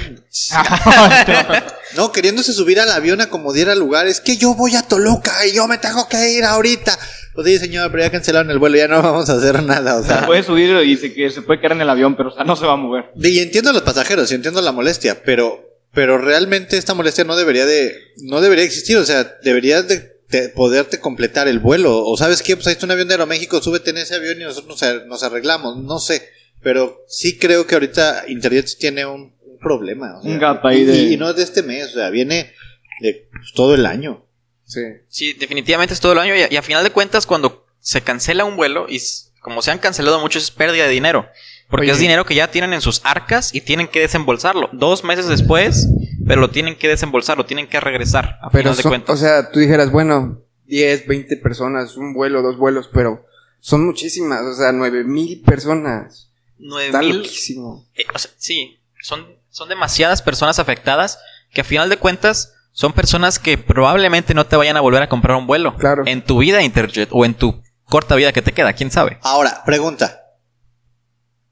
no, 1.97 2.13
queriéndose 2.13 2.53
subir 2.53 2.81
al 2.81 2.91
avión 2.91 3.21
a 3.21 3.31
como 3.31 3.53
diera 3.53 3.75
lugar, 3.75 4.07
es 4.07 4.21
que 4.21 4.37
yo 4.37 4.55
voy 4.55 4.77
a 4.77 4.83
Toluca 4.83 5.47
y 5.47 5.53
yo 5.55 5.67
me 5.67 5.79
tengo 5.79 6.09
que 6.09 6.33
ir 6.33 6.45
ahorita. 6.45 6.99
Pues 7.35 7.47
sí, 7.47 7.59
señor, 7.59 7.91
pero 7.91 8.03
ya 8.03 8.11
cancelaron 8.11 8.51
el 8.51 8.59
vuelo, 8.59 8.77
ya 8.77 8.89
no 8.89 9.01
vamos 9.03 9.31
a 9.31 9.35
hacer 9.35 9.63
nada, 9.63 9.97
o 9.97 10.05
sea, 10.05 10.19
sea. 10.19 10.27
puede 10.27 10.43
subir 10.43 10.71
y 10.85 10.97
se, 10.97 11.15
que 11.15 11.31
se 11.31 11.43
puede 11.43 11.61
quedar 11.61 11.73
en 11.73 11.81
el 11.83 11.89
avión, 11.91 12.17
pero 12.17 12.29
o 12.31 12.33
sea, 12.35 12.45
no 12.45 12.57
se 12.57 12.67
va 12.67 12.75
a 12.75 12.77
mover. 12.77 13.07
Y 13.17 13.39
entiendo 13.39 13.71
a 13.71 13.73
los 13.73 13.83
pasajeros, 13.83 14.31
y 14.31 14.35
entiendo 14.35 14.61
la 14.61 14.73
molestia, 14.73 15.23
pero, 15.25 15.79
pero 15.95 16.19
realmente 16.19 16.77
esta 16.77 16.95
molestia 16.95 17.25
no 17.25 17.37
debería 17.37 17.65
de, 17.65 17.97
no 18.23 18.41
debería 18.41 18.65
existir, 18.65 18.97
o 18.99 19.05
sea, 19.05 19.37
deberías 19.43 19.89
de, 19.89 20.18
de 20.31 20.49
poderte 20.51 21.01
completar 21.01 21.49
el 21.49 21.59
vuelo, 21.59 22.05
o 22.05 22.17
sabes 22.17 22.43
qué, 22.43 22.55
pues 22.57 22.67
ahí 22.67 22.73
está 22.75 22.85
un 22.87 22.93
avión 22.93 23.09
de 23.09 23.15
Aeroméxico, 23.15 23.63
súbete 23.63 23.91
en 23.91 23.99
ese 23.99 24.15
avión 24.15 24.41
y 24.41 24.45
nosotros 24.45 24.69
nos, 24.69 24.83
ar- 24.83 25.07
nos 25.07 25.23
arreglamos, 25.23 25.79
no 25.79 25.99
sé, 25.99 26.29
pero 26.63 27.03
sí 27.09 27.39
creo 27.39 27.67
que 27.67 27.75
ahorita 27.77 28.25
Interjet 28.29 28.69
tiene 28.79 29.07
un, 29.07 29.35
un 29.43 29.59
problema, 29.59 30.19
o 30.19 30.23
sea, 30.23 30.31
Un 30.31 30.39
gap 30.39 30.65
ahí 30.67 30.85
de- 30.85 30.99
y 31.13 31.17
no 31.17 31.31
es 31.31 31.37
de 31.37 31.43
este 31.45 31.63
mes, 31.63 31.87
o 31.87 31.95
sea, 31.95 32.11
viene 32.11 32.53
de 33.01 33.29
pues, 33.33 33.53
todo 33.55 33.75
el 33.75 33.87
año. 33.87 34.25
Sí. 34.67 34.81
Sí, 35.09 35.33
definitivamente 35.33 35.95
es 35.95 36.01
todo 36.01 36.13
el 36.13 36.19
año 36.19 36.35
y 36.37 36.43
a, 36.43 36.53
y 36.53 36.57
a 36.57 36.63
final 36.63 36.85
de 36.85 36.91
cuentas 36.91 37.25
cuando 37.25 37.65
se 37.81 38.03
cancela 38.03 38.45
un 38.45 38.57
vuelo 38.57 38.87
y 38.89 39.01
como 39.41 39.63
se 39.63 39.71
han 39.71 39.79
cancelado 39.79 40.21
muchos 40.21 40.43
es 40.43 40.51
pérdida 40.51 40.85
de 40.85 40.91
dinero. 40.91 41.27
Porque 41.71 41.85
Oye. 41.87 41.93
es 41.93 41.99
dinero 42.01 42.27
que 42.27 42.35
ya 42.35 42.51
tienen 42.51 42.75
en 42.75 42.81
sus 42.83 43.01
arcas 43.05 43.55
y 43.55 43.61
tienen 43.63 43.89
que 43.89 44.01
desembolsarlo. 44.01 44.69
Dos 44.73 45.05
meses 45.05 45.27
después, 45.29 45.87
pero 46.29 46.41
lo 46.41 46.51
tienen 46.51 46.77
que 46.77 46.87
desembolsar, 46.89 47.37
lo 47.37 47.47
tienen 47.47 47.67
que 47.67 47.81
regresar. 47.81 48.39
A 48.43 48.51
Pero, 48.51 48.63
final 48.65 48.77
de 48.77 48.83
son- 48.83 48.91
cuentas. 48.91 49.15
o 49.15 49.19
sea, 49.19 49.51
tú 49.51 49.59
dijeras, 49.59 49.91
bueno, 49.91 50.43
10, 50.67 51.07
20 51.09 51.37
personas, 51.39 51.97
un 51.97 52.13
vuelo, 52.15 52.43
dos 52.43 52.57
vuelos, 52.57 52.89
pero 52.93 53.25
son 53.59 53.85
muchísimas, 53.85 54.43
o 54.43 54.55
sea, 54.55 54.71
9 54.73 55.03
mil 55.05 55.41
personas. 55.43 56.31
Nueve 56.59 56.87
Está 56.89 57.01
mil- 57.01 57.17
loquísimo. 57.19 57.87
eh, 57.95 58.05
o 58.15 58.19
sea, 58.19 58.31
sí, 58.37 58.79
son, 59.03 59.27
son 59.51 59.69
demasiadas 59.69 60.23
personas 60.23 60.59
afectadas 60.59 61.19
que 61.53 61.63
a 61.63 61.65
final 61.65 61.89
de 61.89 61.97
cuentas 61.97 62.55
son 62.73 62.93
personas 62.93 63.39
que 63.39 63.57
probablemente 63.59 64.35
no 64.35 64.47
te 64.47 64.57
vayan 64.57 64.77
a 64.77 64.81
volver 64.81 65.03
a 65.03 65.09
comprar 65.09 65.37
un 65.37 65.47
vuelo. 65.47 65.77
Claro. 65.77 66.03
En 66.07 66.23
tu 66.25 66.39
vida 66.39 66.63
Interjet 66.63 67.09
o 67.13 67.25
en 67.25 67.35
tu 67.35 67.63
corta 67.85 68.15
vida 68.17 68.33
que 68.33 68.43
te 68.43 68.53
queda, 68.53 68.73
quién 68.75 68.91
sabe. 68.91 69.19
Ahora, 69.23 69.63
pregunta. 69.65 70.21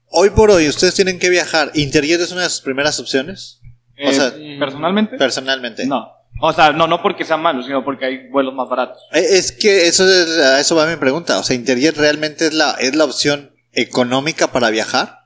Hoy 0.09 0.29
por 0.29 0.51
hoy, 0.51 0.69
ustedes 0.69 0.93
tienen 0.95 1.19
que 1.19 1.29
viajar. 1.29 1.71
¿Interjet 1.73 2.21
es 2.21 2.31
una 2.31 2.43
de 2.43 2.49
sus 2.49 2.61
primeras 2.61 2.99
opciones? 2.99 3.56
O 3.99 4.09
Eh, 4.09 4.13
sea, 4.13 4.31
personalmente, 4.59 5.17
Personalmente. 5.17 5.85
no. 5.85 6.11
O 6.39 6.53
sea, 6.53 6.71
no, 6.71 6.85
no 6.85 7.01
porque 7.01 7.23
sea 7.25 7.37
malo, 7.37 7.63
sino 7.63 7.83
porque 7.83 8.05
hay 8.05 8.27
vuelos 8.29 8.53
más 8.53 8.69
baratos. 8.69 9.01
Eh, 9.11 9.25
Es 9.31 9.51
que 9.51 9.87
eso 9.87 10.07
es, 10.07 10.37
a 10.37 10.59
eso 10.59 10.75
va 10.75 10.85
mi 10.85 10.95
pregunta. 10.97 11.39
O 11.39 11.43
sea, 11.43 11.55
Interjet 11.55 11.97
realmente 11.97 12.45
es 12.45 12.53
la, 12.53 12.71
es 12.79 12.95
la 12.95 13.05
opción 13.05 13.51
económica 13.73 14.47
para 14.47 14.69
viajar. 14.69 15.17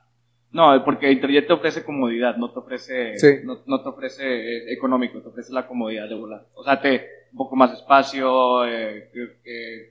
No, 0.52 0.82
porque 0.84 1.10
Interjet 1.12 1.46
te 1.46 1.52
ofrece 1.52 1.82
comodidad, 1.84 2.36
no 2.36 2.50
te 2.52 2.58
ofrece, 2.60 3.18
Sí. 3.18 3.26
no, 3.44 3.58
no 3.66 3.82
te 3.82 3.88
ofrece 3.90 4.22
eh, 4.24 4.72
económico, 4.72 5.20
te 5.20 5.28
ofrece 5.28 5.52
la 5.52 5.66
comodidad 5.66 6.08
de 6.08 6.14
volar. 6.14 6.46
O 6.54 6.64
sea, 6.64 6.80
te 6.80 7.06
un 7.32 7.38
poco 7.38 7.56
más 7.56 7.72
espacio, 7.72 8.66
eh, 8.66 9.10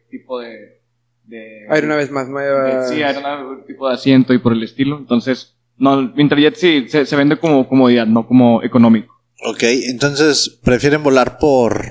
tipo 0.09 0.39
de, 0.39 0.79
de 1.25 1.65
Aeronaves 1.69 2.11
más 2.11 2.27
de- 2.27 2.31
nuevas. 2.33 2.89
sí, 2.89 3.01
aeronave, 3.01 3.63
tipo 3.67 3.87
de 3.87 3.93
asiento 3.95 4.33
y 4.33 4.37
por 4.39 4.53
el 4.53 4.61
estilo. 4.63 4.97
Entonces, 4.97 5.55
no, 5.81 6.13
Interjet 6.15 6.55
sí 6.55 6.85
se, 6.89 7.05
se 7.05 7.15
vende 7.15 7.37
como 7.39 7.67
comodidad, 7.67 8.05
no 8.05 8.27
como 8.27 8.61
económico. 8.63 9.13
Ok, 9.43 9.63
entonces, 9.63 10.59
¿prefieren 10.63 11.01
volar 11.03 11.37
por 11.39 11.83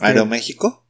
Aeroméxico? 0.00 0.84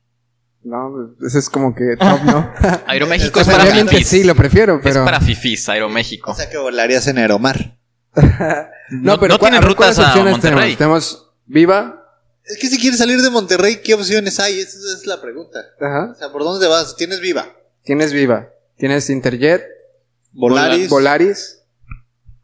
No, 0.65 0.91
pues, 1.19 1.31
eso 1.31 1.39
es 1.39 1.51
como 1.51 1.75
que 1.75 1.85
top, 1.99 2.23
¿no? 2.25 2.51
Aeroméxico 2.87 3.41
es 3.41 3.47
sea, 3.47 3.59
para 3.59 3.71
fifís. 3.73 4.09
sí, 4.09 4.25
lo 4.25 4.35
prefiero, 4.35 4.81
pero... 4.83 5.01
Es 5.01 5.05
para 5.05 5.21
fifís, 5.21 5.69
Aeroméxico. 5.69 6.33
O 6.33 6.35
sea, 6.35 6.49
que 6.51 6.57
volarías 6.59 7.07
en 7.07 7.19
Aeromar. 7.19 7.79
no, 8.91 9.21
pero 9.21 9.35
no 9.35 9.39
¿cuál- 9.39 9.51
tienen 9.53 9.63
a 9.63 9.67
ver, 9.67 9.77
¿cuáles 9.77 9.97
rutas 9.97 9.99
a 9.99 10.09
opciones 10.09 10.33
Monterrey. 10.33 10.75
tenemos? 10.75 10.79
Tenemos 10.79 11.33
Viva. 11.45 12.03
Es 12.45 12.59
que 12.59 12.69
si 12.69 12.79
quieres 12.81 12.99
salir 12.99 13.21
de 13.21 13.31
Monterrey, 13.31 13.81
¿qué 13.85 13.95
opciones 13.95 14.41
hay? 14.41 14.59
Esa 14.59 14.79
es 14.97 15.07
la 15.07 15.21
pregunta. 15.21 15.61
Ajá. 15.81 16.13
O 16.13 16.15
sea, 16.15 16.33
¿por 16.33 16.43
dónde 16.43 16.67
vas? 16.67 16.97
¿Tienes 16.97 17.21
Viva? 17.21 17.47
Tienes 17.85 18.13
Viva. 18.13 18.49
Tienes 18.79 19.11
Interjet. 19.11 19.63
Volaris, 20.33 20.89
Volaris. 20.89 21.56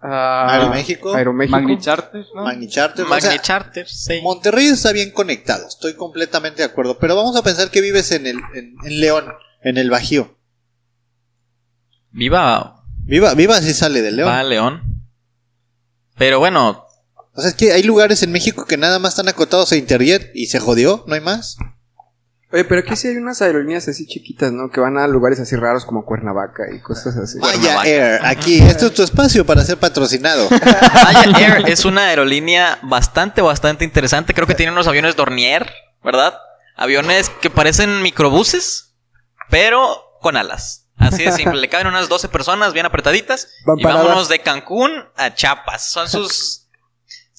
Ah, 0.03 0.47
Aeroméxico, 0.51 1.15
Aeroméxico. 1.15 1.59
Magni 1.59 1.79
Charters, 1.79 2.29
¿no? 2.35 2.43
Magni 2.43 2.69
Charter. 2.69 3.07
o 3.07 3.21
sea, 3.21 3.41
Charter, 3.41 3.89
sí. 3.89 4.21
Monterrey 4.23 4.67
está 4.67 4.93
bien 4.93 5.11
conectado, 5.11 5.67
estoy 5.69 5.95
completamente 5.95 6.63
de 6.63 6.67
acuerdo. 6.67 6.99
Pero 6.99 7.17
vamos 7.17 7.37
a 7.37 7.43
pensar 7.43 7.71
que 7.71 7.81
vives 7.81 8.11
en 8.13 8.27
el 8.27 8.39
en, 8.55 8.75
en 8.85 9.01
León, 9.01 9.27
en 9.63 9.79
el 9.79 9.91
Bajío. 9.91 10.37
Viva 12.11 12.83
Viva, 13.05 13.35
Viva 13.35 13.61
sí 13.61 13.73
sale 13.73 14.03
de 14.03 14.13
León. 14.13 14.29
va 14.29 14.41
a 14.41 14.45
León. 14.45 15.03
Pero 16.17 16.39
bueno, 16.39 16.87
O 17.35 17.41
sea, 17.41 17.51
es 17.51 17.57
que 17.57 17.73
hay 17.73 17.83
lugares 17.83 18.23
en 18.23 18.33
México 18.33 18.67
que 18.67 18.77
nada 18.77 18.99
más 18.99 19.13
están 19.15 19.29
acotados 19.29 19.73
a 19.73 19.77
Interjet 19.77 20.31
y 20.35 20.47
se 20.47 20.61
jodió, 20.61 21.05
no 21.07 21.15
hay 21.15 21.21
más. 21.21 21.57
Oye, 22.53 22.65
pero 22.65 22.83
aquí 22.83 22.95
sí 22.97 23.09
hay 23.09 23.17
unas 23.17 23.41
aerolíneas 23.41 23.89
así 23.89 24.07
chiquitas, 24.07 24.53
¿no? 24.53 24.71
Que 24.71 24.81
van 24.81 24.99
a 24.99 25.07
lugares 25.07 25.41
así 25.41 25.57
raros 25.57 25.87
como 25.87 26.05
Cuernavaca 26.05 26.65
y 26.71 26.81
cosas 26.81 27.17
así. 27.17 27.39
Vaya. 27.39 27.83
Air, 27.85 28.21
aquí, 28.27 28.61
esto 28.61 28.87
es 28.87 28.95
tu 28.95 29.03
espacio 29.03 29.47
para 29.47 29.65
ser 29.65 29.79
patrocinado. 29.79 30.49
Maya 30.51 31.39
Air 31.39 31.69
es 31.69 31.87
una 31.87 32.09
aerolínea 32.09 32.79
bastante, 32.83 33.41
bastante 33.41 33.87
interesante. 33.87 34.35
Creo 34.35 34.47
que 34.47 34.55
tiene 34.55 34.71
unos 34.71 34.87
aviones 34.87 35.17
Dornier, 35.17 35.71
¿verdad? 36.05 36.39
Aviones 36.77 37.31
que 37.41 37.49
parecen 37.49 38.03
microbuses, 38.03 38.97
pero 39.49 40.19
con 40.21 40.37
alas. 40.37 40.83
Así 40.99 41.25
de 41.25 41.33
simple. 41.33 41.59
Le 41.59 41.71
caben 41.71 41.87
unas 41.87 42.11
12 42.11 42.29
personas 42.29 42.75
bien 42.75 42.85
apretaditas. 42.85 43.49
Van 43.65 43.79
y 43.79 43.83
paradas. 43.83 44.05
vámonos 44.05 44.29
de 44.29 44.41
Cancún 44.41 44.93
a 45.17 45.35
Chiapas. 45.35 45.91
Son 45.91 46.09
sus... 46.09 46.62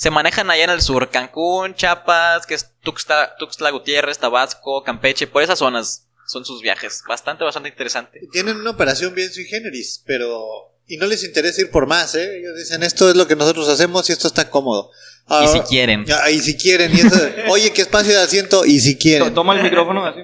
Se 0.03 0.11
manejan 0.11 0.51
allá 0.51 0.65
en 0.65 0.69
el 0.69 0.81
sur. 0.81 1.09
Cancún, 1.09 1.75
Chiapas, 1.75 2.45
que 2.45 2.55
es 2.55 2.69
Tuxtla, 2.83 3.37
Tuxtla 3.39 3.69
Gutiérrez, 3.71 4.19
Tabasco, 4.19 4.83
Campeche. 4.83 5.27
Por 5.27 5.43
esas 5.43 5.59
zonas 5.59 6.09
son 6.27 6.43
sus 6.43 6.61
viajes. 6.61 7.03
Bastante, 7.07 7.45
bastante 7.45 7.69
interesante. 7.69 8.19
Tienen 8.33 8.57
una 8.57 8.71
operación 8.71 9.15
bien 9.15 9.31
sui 9.31 9.45
generis, 9.45 10.03
pero... 10.05 10.73
Y 10.87 10.97
no 10.97 11.05
les 11.05 11.23
interesa 11.23 11.61
ir 11.61 11.71
por 11.71 11.87
más, 11.87 12.15
¿eh? 12.15 12.39
Ellos 12.39 12.57
dicen, 12.57 12.83
esto 12.83 13.09
es 13.09 13.15
lo 13.15 13.27
que 13.29 13.37
nosotros 13.37 13.69
hacemos 13.69 14.09
y 14.09 14.11
esto 14.11 14.27
está 14.27 14.49
cómodo. 14.49 14.91
Y 15.29 15.33
Ah, 15.35 15.47
si 15.47 15.61
quieren. 15.61 16.03
ya, 16.03 16.29
y 16.29 16.41
si 16.41 16.57
quieren, 16.57 16.91
y 16.93 16.99
eso, 16.99 17.17
oye, 17.47 17.71
qué 17.71 17.81
espacio 17.81 18.11
de 18.11 18.23
asiento, 18.23 18.65
y 18.65 18.81
si 18.81 18.97
quieren. 18.97 19.33
Toma 19.33 19.55
el 19.55 19.63
micrófono 19.63 20.05
así. 20.05 20.19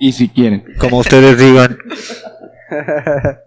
Y 0.00 0.14
si 0.14 0.28
quieren. 0.30 0.64
Como 0.80 0.98
ustedes 0.98 1.38
digan. 1.38 1.78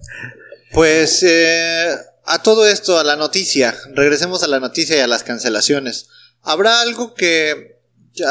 Pues 0.71 1.23
eh, 1.23 1.95
a 2.29 2.41
todo 2.43 2.65
esto, 2.67 2.97
a 2.99 3.03
la 3.03 3.15
noticia, 3.15 3.75
regresemos 3.95 4.43
a 4.43 4.47
la 4.47 4.59
noticia 4.59 4.95
y 4.97 4.99
a 4.99 5.07
las 5.07 5.23
cancelaciones. 5.23 6.07
¿Habrá 6.41 6.81
algo 6.81 7.13
que... 7.13 7.77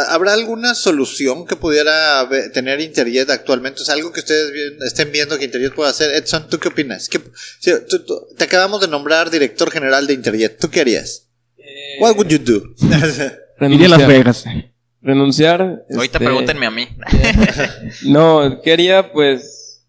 ¿Habrá 0.08 0.34
alguna 0.34 0.74
solución 0.74 1.46
que 1.46 1.56
pudiera 1.56 2.28
tener 2.52 2.80
Interjet 2.80 3.30
actualmente? 3.30 3.80
O 3.80 3.84
sea, 3.84 3.94
algo 3.94 4.12
que 4.12 4.20
ustedes 4.20 4.52
estén 4.84 5.10
viendo 5.12 5.38
que 5.38 5.44
Interjet 5.46 5.74
puede 5.74 5.88
hacer. 5.88 6.14
Edson, 6.14 6.46
¿tú 6.48 6.58
qué 6.58 6.68
opinas? 6.68 7.08
¿Qué- 7.08 7.20
sí, 7.60 7.70
tú- 7.88 8.04
tú- 8.04 8.26
te 8.36 8.44
acabamos 8.44 8.80
de 8.82 8.88
nombrar 8.88 9.30
director 9.30 9.70
general 9.70 10.06
de 10.06 10.14
Interjet. 10.14 10.58
¿Tú 10.60 10.68
qué 10.68 10.80
harías? 10.80 11.28
What 12.00 12.16
would 12.16 12.28
you 12.28 12.38
do? 12.38 12.62
Iría 13.60 13.86
a 13.86 13.90
Las 13.90 14.06
Vegas. 14.06 14.44
Renunciar. 15.00 15.62
Ahorita 15.62 16.18
este, 16.18 16.18
pregúntenme 16.18 16.66
a 16.66 16.70
mí. 16.70 16.88
No, 18.02 18.60
quería 18.62 19.10
pues, 19.12 19.86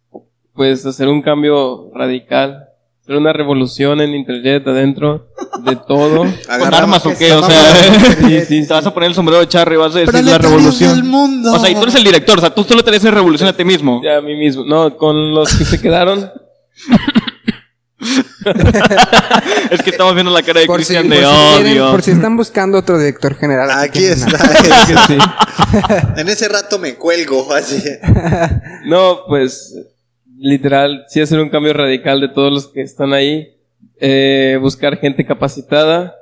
pues 0.54 0.86
hacer 0.86 1.08
un 1.08 1.22
cambio 1.22 1.92
radical. 1.94 2.69
Hacer 3.10 3.18
una 3.18 3.34
revolución 3.34 4.02
en 4.02 4.14
Interjet 4.14 4.68
adentro 4.68 5.30
de 5.64 5.76
todo. 5.76 6.28
¿Con 6.60 6.74
armas 6.76 7.04
o 7.08 7.10
que 7.10 7.16
qué? 7.18 7.34
O 7.34 7.42
sea, 7.44 7.74
Sí, 8.28 8.42
sí, 8.48 8.68
te 8.68 8.72
vas 8.76 8.86
a 8.86 8.94
poner 8.94 9.10
el 9.10 9.16
sombrero 9.16 9.40
de 9.40 9.48
charro 9.48 9.74
y 9.74 9.78
vas 9.78 9.96
a 9.96 10.00
decir 10.02 10.24
la 10.24 10.38
revolución. 10.38 10.92
del 10.94 11.04
mundo. 11.06 11.52
O 11.54 11.58
sea, 11.60 11.72
y 11.72 11.74
tú 11.74 11.82
eres 11.82 11.96
el 11.96 12.04
director, 12.04 12.38
o 12.38 12.42
sea, 12.42 12.54
tú 12.54 12.64
solo 12.64 12.84
te 12.84 12.92
haces 12.96 13.12
revolución 13.12 13.50
a 13.50 13.54
ti 13.58 13.66
mismo. 13.66 14.00
Ya 14.04 14.18
a 14.18 14.22
mí 14.22 14.36
mismo. 14.36 14.64
No, 14.64 14.96
con 14.96 15.34
los 15.34 15.52
que 15.58 15.66
se 15.66 15.82
quedaron. 15.82 16.32
Es 19.72 19.82
que 19.84 19.90
estamos 19.90 20.14
viendo 20.14 20.32
la 20.32 20.42
cara 20.42 20.62
de 20.62 20.66
Por 20.66 20.80
si, 20.84 20.94
Cristian 20.96 21.10
de 21.10 21.26
odio. 21.26 21.92
por 21.92 22.02
si 22.02 22.12
están 22.12 22.38
buscando 22.38 22.78
otro 22.78 22.98
director 22.98 23.36
general. 23.36 23.70
Aquí 23.72 24.00
tienen 24.00 24.24
a- 24.24 24.28
está. 24.28 25.08
Sí. 25.08 25.18
en 26.18 26.30
ese 26.30 26.48
rato 26.48 26.80
me 26.80 26.96
cuelgo, 26.96 27.54
así. 27.54 27.84
No, 28.86 29.20
pues 29.28 29.76
literal, 30.40 31.06
sí 31.10 31.22
hacer 31.22 31.40
un 31.40 31.50
cambio 31.50 31.74
radical 31.74 32.20
de 32.22 32.30
todos 32.30 32.52
los 32.52 32.68
que 32.68 32.82
están 32.82 33.14
ahí. 33.14 33.56
Eh, 34.00 34.58
buscar 34.62 34.98
gente 34.98 35.26
capacitada. 35.26 36.16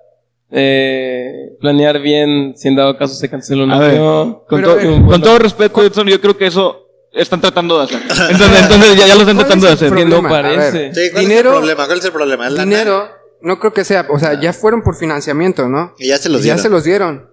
Eh, 0.49 1.55
planear 1.59 1.99
bien 1.99 2.53
si 2.55 2.67
en 2.69 2.75
dado 2.75 2.97
caso 2.97 3.13
se 3.13 3.29
cancela 3.29 3.63
un 3.63 3.71
A 3.71 3.79
ver, 3.79 3.91
avión. 3.91 4.39
Con, 4.47 4.61
Pero, 4.61 4.75
to- 4.75 4.81
con 4.81 5.05
bueno. 5.05 5.23
todo 5.23 5.39
respeto, 5.39 5.83
Edson, 5.83 6.07
yo 6.07 6.21
creo 6.21 6.37
que 6.37 6.47
eso 6.47 6.87
están 7.13 7.41
tratando 7.41 7.77
de 7.77 7.83
hacer. 7.85 7.99
Entonces, 8.31 8.61
entonces 8.63 8.95
ya, 8.95 9.07
ya 9.07 9.15
lo 9.15 9.21
están 9.21 9.35
¿Cuál 9.35 9.45
tratando 9.47 9.67
de 9.67 9.73
es 9.73 9.81
hacer. 9.81 10.07
No 10.07 10.21
parece. 10.23 10.93
Sí, 10.93 11.11
¿cuál 11.11 11.23
Dinero- 11.25 11.49
es 11.49 11.55
el 11.55 11.59
problema? 11.59 11.85
¿Cuál 11.85 11.99
es 11.99 12.05
el 12.05 12.11
problema? 12.11 12.49
¿La 12.49 12.63
Dinero, 12.63 13.09
no 13.41 13.59
creo 13.59 13.73
que 13.73 13.83
sea, 13.83 14.05
o 14.09 14.19
sea, 14.19 14.39
ya 14.39 14.53
fueron 14.53 14.81
por 14.83 14.95
financiamiento, 14.97 15.67
¿no? 15.67 15.93
Y 15.99 16.07
ya 16.07 16.17
se 16.17 16.29
los 16.29 16.39
ya 16.41 16.43
dieron. 16.55 16.61
se 16.63 16.69
los 16.69 16.83
dieron. 16.83 17.29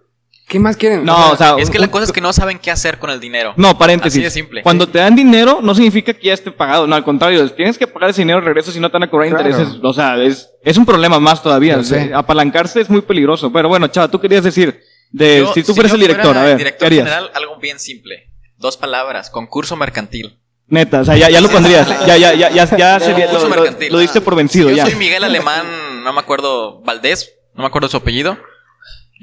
¿Qué 0.46 0.58
más 0.58 0.76
quieren? 0.76 1.04
No, 1.04 1.30
o 1.32 1.36
sea, 1.36 1.56
Es 1.58 1.70
que 1.70 1.78
un- 1.78 1.82
la 1.82 1.90
cosa 1.90 2.04
es 2.04 2.12
que 2.12 2.20
no 2.20 2.32
saben 2.32 2.58
qué 2.58 2.70
hacer 2.70 2.98
con 2.98 3.10
el 3.10 3.18
dinero. 3.18 3.54
No, 3.56 3.78
paréntesis. 3.78 4.18
Así 4.18 4.24
de 4.24 4.30
simple. 4.30 4.62
Cuando 4.62 4.86
te 4.88 4.98
dan 4.98 5.16
dinero, 5.16 5.60
no 5.62 5.74
significa 5.74 6.12
que 6.12 6.26
ya 6.28 6.34
esté 6.34 6.50
pagado. 6.50 6.86
No, 6.86 6.94
al 6.94 7.02
contrario, 7.02 7.50
tienes 7.52 7.78
que 7.78 7.86
pagar 7.86 8.10
ese 8.10 8.20
dinero 8.22 8.40
de 8.40 8.46
regreso 8.46 8.70
si 8.70 8.78
no 8.78 8.88
te 8.90 8.92
van 8.94 9.04
a 9.04 9.10
cobrar 9.10 9.30
Claro. 9.30 9.48
intereses. 9.48 9.78
O 9.82 9.92
sea, 9.94 10.16
es, 10.22 10.50
es 10.62 10.76
un 10.76 10.84
problema 10.84 11.18
más 11.18 11.42
todavía. 11.42 11.76
Lo 11.78 11.84
sé. 11.84 12.04
Eh, 12.06 12.14
Apalancarse 12.14 12.80
es 12.82 12.90
muy 12.90 13.00
peligroso. 13.00 13.50
Pero 13.52 13.68
bueno, 13.68 13.86
chava, 13.88 14.08
tú 14.08 14.20
querías 14.20 14.44
decir, 14.44 14.78
de, 15.10 15.38
Yo, 15.40 15.52
si 15.54 15.62
tú 15.62 15.74
fueras 15.74 15.92
yo 15.92 15.96
el 15.96 16.02
director, 16.02 16.26
fuera 16.26 16.40
a 16.40 16.44
ver, 16.44 16.52
el 16.52 16.58
¿qué 16.58 16.64
director 16.64 16.86
harías? 16.86 17.04
general, 17.04 17.30
algo 17.34 17.56
bien 17.58 17.78
simple. 17.80 18.30
Dos 18.58 18.76
palabras, 18.76 19.30
concurso 19.30 19.76
mercantil. 19.76 20.38
Neta, 20.66 21.00
o 21.00 21.04
sea, 21.04 21.16
ya, 21.16 21.30
ya 21.30 21.40
lo 21.40 21.48
pondrías. 21.48 21.86
Ya, 22.06 22.16
ya, 22.16 22.34
ya, 22.34 22.50
ya, 22.50 22.64
ya 22.76 23.00
sería, 23.00 23.26
lo, 23.26 23.32
Concurso 23.32 23.48
lo- 23.48 23.62
mercantil. 23.62 23.92
lo 23.92 23.98
diste 23.98 24.20
por 24.20 24.34
vencido, 24.34 24.68
Yo 24.70 24.76
ya. 24.76 24.84
soy 24.86 24.94
Miguel 24.96 25.24
Alemán, 25.24 26.02
no 26.04 26.12
me 26.12 26.20
acuerdo, 26.20 26.80
Valdés, 26.82 27.32
no 27.54 27.62
me 27.62 27.66
acuerdo 27.68 27.88
su 27.88 27.96
apellido. 27.96 28.36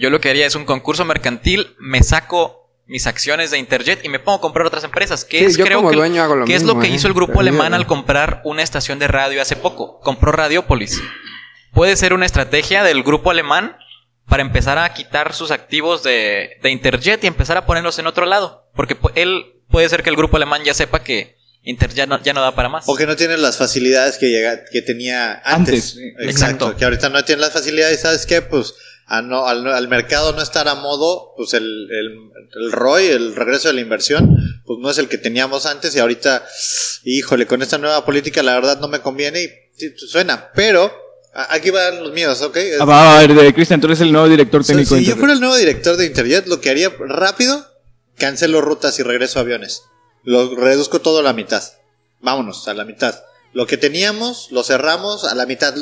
Yo 0.02 0.10
lo 0.10 0.20
que 0.20 0.32
haría 0.32 0.48
es 0.48 0.56
un 0.56 0.66
concurso 0.66 1.06
mercantil, 1.06 1.76
me 1.78 2.02
saco 2.02 2.62
mis 2.88 3.06
acciones 3.06 3.52
de 3.52 3.60
Interjet 3.60 4.04
y 4.04 4.10
me 4.10 4.18
pongo 4.18 4.40
a 4.40 4.42
comprar 4.42 4.66
otras 4.66 4.84
empresas. 4.84 5.24
Que 5.24 5.40
Sí, 5.40 5.46
es, 5.46 5.58
yo 5.58 5.64
creo 5.64 5.78
como 5.78 5.92
que, 5.92 5.96
dueño 5.96 6.24
hago 6.24 6.36
lo 6.36 6.46
que 6.46 6.56
es 6.56 6.64
mismo, 6.64 6.74
lo 6.74 6.82
que 6.82 6.88
¿eh? 6.88 6.96
hizo 6.96 7.08
el 7.08 7.14
grupo 7.14 7.40
alemán 7.40 7.76
al 7.76 7.86
comprar 7.86 8.42
una 8.44 8.64
estación 8.64 8.98
de 8.98 9.08
radio 9.08 9.44
hace 9.44 9.56
poco. 9.56 10.00
Compró 10.00 10.32
Radiopolis. 10.32 11.00
Puede 11.72 11.96
ser 11.98 12.14
una 12.14 12.26
estrategia 12.26 12.84
del 12.84 13.04
grupo 13.04 13.30
alemán 13.30 13.78
para 14.28 14.42
empezar 14.42 14.80
a 14.80 14.92
quitar 14.92 15.34
sus 15.34 15.52
activos 15.52 16.02
de, 16.02 16.58
de 16.64 16.72
Interjet 16.72 17.24
y 17.24 17.28
empezar 17.28 17.58
a 17.58 17.68
ponerlos 17.68 18.00
en 18.00 18.08
otro 18.08 18.26
lado. 18.26 18.72
Porque 18.76 18.98
él 19.14 19.62
puede 19.70 19.88
ser 19.88 20.02
que 20.02 20.10
el 20.10 20.16
grupo 20.16 20.38
alemán 20.38 20.64
ya 20.64 20.74
sepa 20.74 21.04
que 21.04 21.38
Inter 21.64 21.94
ya 21.94 22.08
no, 22.08 22.20
ya 22.24 22.34
no 22.34 22.42
da 22.42 22.56
para 22.56 22.70
más. 22.70 22.86
O 22.88 22.96
que 22.96 23.06
no 23.06 23.16
tiene 23.16 23.38
las 23.38 23.58
facilidades 23.58 24.18
que, 24.18 24.30
llega, 24.30 24.66
que 24.66 24.82
tenía 24.82 25.40
antes. 25.46 25.96
Exacto. 25.96 26.24
Exacto. 26.24 26.76
Que 26.76 26.86
ahorita 26.86 27.10
no 27.10 27.24
tiene 27.24 27.42
las 27.42 27.54
facilidades, 27.54 28.02
¿sabes 28.02 28.26
qué? 28.26 28.42
Pues 28.42 28.74
a 29.14 29.22
no- 29.22 29.46
al, 29.48 29.68
al 29.68 29.88
mercado 29.90 30.32
no 30.34 30.42
estar 30.42 30.68
a 30.70 30.76
modo, 30.76 31.34
pues 31.36 31.54
el, 31.54 31.64
el, 31.64 32.64
el 32.64 32.72
ROI, 32.72 33.08
el 33.08 33.36
regreso 33.36 33.68
de 33.68 33.74
la 33.74 33.82
inversión, 33.82 34.36
pues 34.66 34.80
no 34.80 34.90
es 34.90 34.98
el 34.98 35.10
que 35.10 35.18
teníamos 35.18 35.66
antes 35.66 35.94
y 35.96 36.00
ahorita, 36.00 36.46
híjole, 37.04 37.46
con 37.46 37.62
esta 37.62 37.78
nueva 37.78 38.06
política 38.06 38.42
la 38.44 38.54
verdad 38.56 38.80
no 38.80 38.88
me 38.88 39.02
conviene 39.02 39.44
y 39.44 39.50
suena, 40.08 40.50
pero 40.56 40.92
aquí 41.50 41.70
van 41.72 42.02
los 42.04 42.14
míos, 42.14 42.42
¿ok? 42.42 42.58
Ah, 42.80 42.86
va, 42.86 43.18
a 43.18 43.20
ver, 43.20 43.34
de 43.34 43.54
Cristian, 43.54 43.82
tú 43.82 43.88
eres 43.88 44.00
el 44.02 44.12
nuevo 44.12 44.30
director 44.30 44.64
técnico 44.64 44.96
si 44.96 45.02
de 45.02 45.06
yo 45.10 45.16
fuera 45.18 45.34
el 45.34 45.40
nuevo 45.40 45.56
director 45.56 45.98
de 45.98 46.06
Interjet, 46.06 46.48
lo 46.48 46.62
que 46.62 46.70
haría 46.70 46.90
rápido, 47.00 47.66
cancelo 48.18 48.62
rutas 48.62 48.98
y 49.00 49.04
regreso 49.04 49.40
a 49.40 49.42
aviones. 49.42 49.84
Lo 50.24 50.56
reduzco 50.56 51.02
todo 51.02 51.20
a 51.20 51.24
la 51.24 51.34
mitad. 51.34 51.64
Vámonos, 52.20 52.68
a 52.68 52.74
la 52.76 52.86
mitad. 52.86 53.16
Lo 53.54 53.66
que 53.66 53.76
teníamos, 53.78 54.48
lo 54.52 54.64
cerramos 54.64 55.24
a 55.26 55.34
la 55.36 55.46
mitad. 55.48 55.74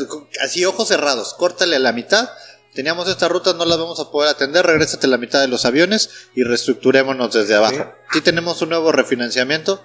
Así, 0.41 0.63
ojos 0.65 0.88
cerrados. 0.88 1.33
Córtale 1.33 1.75
a 1.75 1.79
la 1.79 1.91
mitad. 1.91 2.29
Teníamos 2.73 3.09
estas 3.09 3.29
rutas, 3.31 3.55
no 3.55 3.65
las 3.65 3.77
vamos 3.77 3.99
a 3.99 4.11
poder 4.11 4.29
atender. 4.29 4.65
Regrésate 4.65 5.07
la 5.07 5.17
mitad 5.17 5.41
de 5.41 5.47
los 5.47 5.65
aviones 5.65 6.09
y 6.35 6.43
reestructurémonos 6.43 7.33
desde 7.33 7.55
abajo. 7.55 7.91
Sí 8.13 8.21
tenemos 8.21 8.61
un 8.61 8.69
nuevo 8.69 8.91
refinanciamiento, 8.91 9.83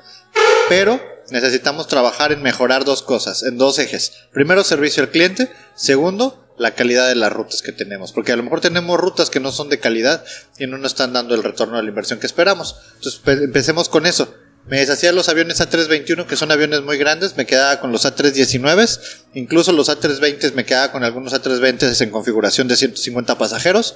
pero 0.68 1.00
necesitamos 1.30 1.88
trabajar 1.88 2.32
en 2.32 2.42
mejorar 2.42 2.84
dos 2.84 3.02
cosas, 3.02 3.42
en 3.42 3.56
dos 3.58 3.78
ejes. 3.78 4.12
Primero, 4.32 4.62
servicio 4.64 5.02
al 5.02 5.10
cliente. 5.10 5.50
Segundo, 5.74 6.46
la 6.58 6.74
calidad 6.74 7.08
de 7.08 7.14
las 7.16 7.32
rutas 7.32 7.62
que 7.62 7.72
tenemos. 7.72 8.12
Porque 8.12 8.32
a 8.32 8.36
lo 8.36 8.42
mejor 8.42 8.60
tenemos 8.60 9.00
rutas 9.00 9.30
que 9.30 9.40
no 9.40 9.50
son 9.50 9.68
de 9.70 9.80
calidad 9.80 10.24
y 10.58 10.66
no 10.66 10.78
nos 10.78 10.92
están 10.92 11.12
dando 11.12 11.34
el 11.34 11.42
retorno 11.42 11.76
de 11.78 11.82
la 11.82 11.88
inversión 11.88 12.20
que 12.20 12.26
esperamos. 12.26 12.76
Entonces, 12.96 13.20
pe- 13.20 13.32
empecemos 13.44 13.88
con 13.88 14.06
eso. 14.06 14.32
Me 14.66 14.78
deshacía 14.78 15.10
de 15.10 15.14
los 15.14 15.28
aviones 15.28 15.60
A321, 15.60 16.26
que 16.26 16.36
son 16.36 16.50
aviones 16.50 16.80
muy 16.80 16.96
grandes, 16.96 17.36
me 17.36 17.44
quedaba 17.44 17.80
con 17.80 17.92
los 17.92 18.06
A319, 18.06 18.98
incluso 19.34 19.72
los 19.72 19.90
A320 19.90 20.54
me 20.54 20.64
quedaba 20.64 20.90
con 20.90 21.04
algunos 21.04 21.34
A320 21.34 22.00
en 22.00 22.10
configuración 22.10 22.66
de 22.66 22.76
150 22.76 23.36
pasajeros 23.36 23.94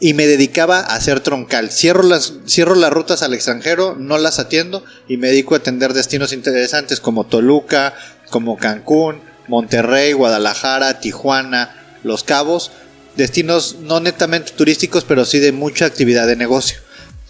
y 0.00 0.14
me 0.14 0.26
dedicaba 0.26 0.80
a 0.80 0.96
hacer 0.96 1.20
troncal. 1.20 1.70
Cierro 1.70 2.02
las, 2.02 2.32
cierro 2.46 2.74
las 2.74 2.92
rutas 2.92 3.22
al 3.22 3.34
extranjero, 3.34 3.94
no 3.96 4.18
las 4.18 4.40
atiendo 4.40 4.84
y 5.06 5.16
me 5.16 5.28
dedico 5.28 5.54
a 5.54 5.58
atender 5.58 5.92
destinos 5.92 6.32
interesantes 6.32 6.98
como 6.98 7.26
Toluca, 7.26 7.94
como 8.30 8.56
Cancún, 8.56 9.22
Monterrey, 9.46 10.12
Guadalajara, 10.12 10.98
Tijuana, 10.98 11.98
Los 12.02 12.24
Cabos, 12.24 12.72
destinos 13.14 13.76
no 13.80 14.00
netamente 14.00 14.52
turísticos, 14.52 15.04
pero 15.04 15.24
sí 15.24 15.38
de 15.38 15.52
mucha 15.52 15.86
actividad 15.86 16.26
de 16.26 16.34
negocio. 16.34 16.78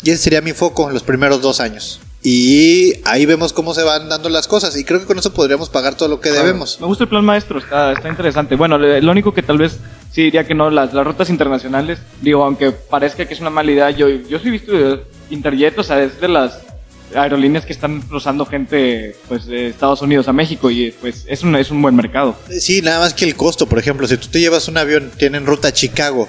Y 0.02 0.12
ese 0.12 0.22
sería 0.22 0.40
mi 0.40 0.54
foco 0.54 0.88
en 0.88 0.94
los 0.94 1.02
primeros 1.02 1.42
dos 1.42 1.60
años. 1.60 2.00
Y 2.22 2.94
ahí 3.04 3.26
vemos 3.26 3.52
cómo 3.52 3.74
se 3.74 3.82
van 3.82 4.08
dando 4.08 4.28
las 4.28 4.48
cosas. 4.48 4.76
Y 4.76 4.84
creo 4.84 5.00
que 5.00 5.06
con 5.06 5.18
eso 5.18 5.32
podríamos 5.32 5.68
pagar 5.68 5.94
todo 5.94 6.08
lo 6.08 6.20
que 6.20 6.30
debemos. 6.30 6.80
Me 6.80 6.86
gusta 6.86 7.04
el 7.04 7.10
plan 7.10 7.24
maestro, 7.24 7.58
está, 7.58 7.92
está 7.92 8.08
interesante. 8.08 8.56
Bueno, 8.56 8.76
lo 8.78 9.12
único 9.12 9.32
que 9.32 9.42
tal 9.42 9.58
vez 9.58 9.78
sí 10.12 10.22
diría 10.22 10.44
que 10.44 10.54
no, 10.54 10.70
las, 10.70 10.92
las 10.92 11.06
rutas 11.06 11.30
internacionales, 11.30 11.98
digo, 12.20 12.44
aunque 12.44 12.72
parezca 12.72 13.26
que 13.26 13.34
es 13.34 13.40
una 13.40 13.50
mala 13.50 13.70
idea, 13.70 13.90
yo, 13.90 14.08
yo 14.08 14.38
sí 14.38 14.48
he 14.48 14.50
visto 14.50 14.72
Interjet, 15.30 15.78
o 15.78 15.82
sea, 15.82 16.02
es 16.02 16.20
de 16.20 16.28
las 16.28 16.60
aerolíneas 17.14 17.64
que 17.64 17.72
están 17.72 18.02
cruzando 18.02 18.44
gente 18.44 19.16
pues 19.28 19.46
de 19.46 19.68
Estados 19.68 20.02
Unidos 20.02 20.28
a 20.28 20.32
México 20.32 20.70
y 20.70 20.90
pues 20.90 21.24
es 21.26 21.42
un, 21.42 21.54
es 21.56 21.70
un 21.70 21.80
buen 21.80 21.94
mercado. 21.94 22.36
Sí, 22.50 22.82
nada 22.82 23.00
más 23.00 23.14
que 23.14 23.24
el 23.24 23.34
costo. 23.34 23.66
Por 23.66 23.78
ejemplo, 23.78 24.06
si 24.06 24.16
tú 24.16 24.28
te 24.28 24.40
llevas 24.40 24.68
un 24.68 24.76
avión, 24.76 25.10
tienen 25.16 25.46
ruta 25.46 25.68
a 25.68 25.72
Chicago. 25.72 26.28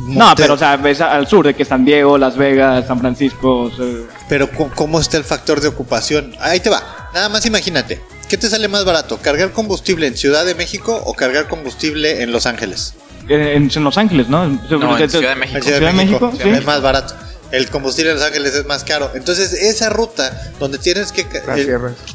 No, 0.00 0.34
pero 0.36 0.54
o 0.54 0.56
sea, 0.58 0.76
ves 0.76 1.00
al 1.00 1.26
sur 1.26 1.46
de 1.46 1.54
que 1.54 1.64
San 1.64 1.84
Diego, 1.84 2.16
Las 2.18 2.36
Vegas, 2.36 2.86
San 2.86 2.98
Francisco, 3.00 3.62
o 3.62 3.70
sea, 3.70 3.84
Pero 4.28 4.50
¿cómo- 4.50 4.70
¿cómo 4.74 5.00
está 5.00 5.16
el 5.16 5.24
factor 5.24 5.60
de 5.60 5.68
ocupación? 5.68 6.34
Ahí 6.40 6.60
te 6.60 6.70
va. 6.70 6.82
Nada 7.14 7.28
más 7.28 7.44
imagínate. 7.46 8.00
¿Qué 8.28 8.36
te 8.36 8.48
sale 8.48 8.68
más 8.68 8.84
barato? 8.84 9.18
¿Cargar 9.18 9.50
combustible 9.52 10.06
en 10.06 10.16
Ciudad 10.16 10.44
de 10.44 10.54
México 10.54 11.00
o 11.04 11.14
cargar 11.14 11.48
combustible 11.48 12.22
en 12.22 12.32
Los 12.32 12.46
Ángeles? 12.46 12.94
en, 13.28 13.70
en 13.74 13.84
Los 13.84 13.98
Ángeles, 13.98 14.28
¿no? 14.28 14.46
No, 14.48 14.98
en 14.98 15.10
Ciudad 15.10 15.30
de 15.30 15.36
México. 15.36 15.58
En 15.58 15.62
Ciudad, 15.62 15.78
Ciudad 15.78 15.90
de 15.92 15.96
México, 15.96 16.26
México, 16.32 16.42
sí. 16.44 16.48
es 16.58 16.64
más 16.64 16.80
barato. 16.82 17.14
El 17.52 17.68
combustible 17.68 18.10
en 18.12 18.16
Los 18.18 18.26
Ángeles 18.26 18.54
es 18.54 18.64
más 18.66 18.84
caro. 18.84 19.10
Entonces, 19.14 19.52
esa 19.52 19.88
ruta 19.90 20.52
donde 20.60 20.78
tienes 20.78 21.10
que, 21.12 21.22
eh, 21.22 21.66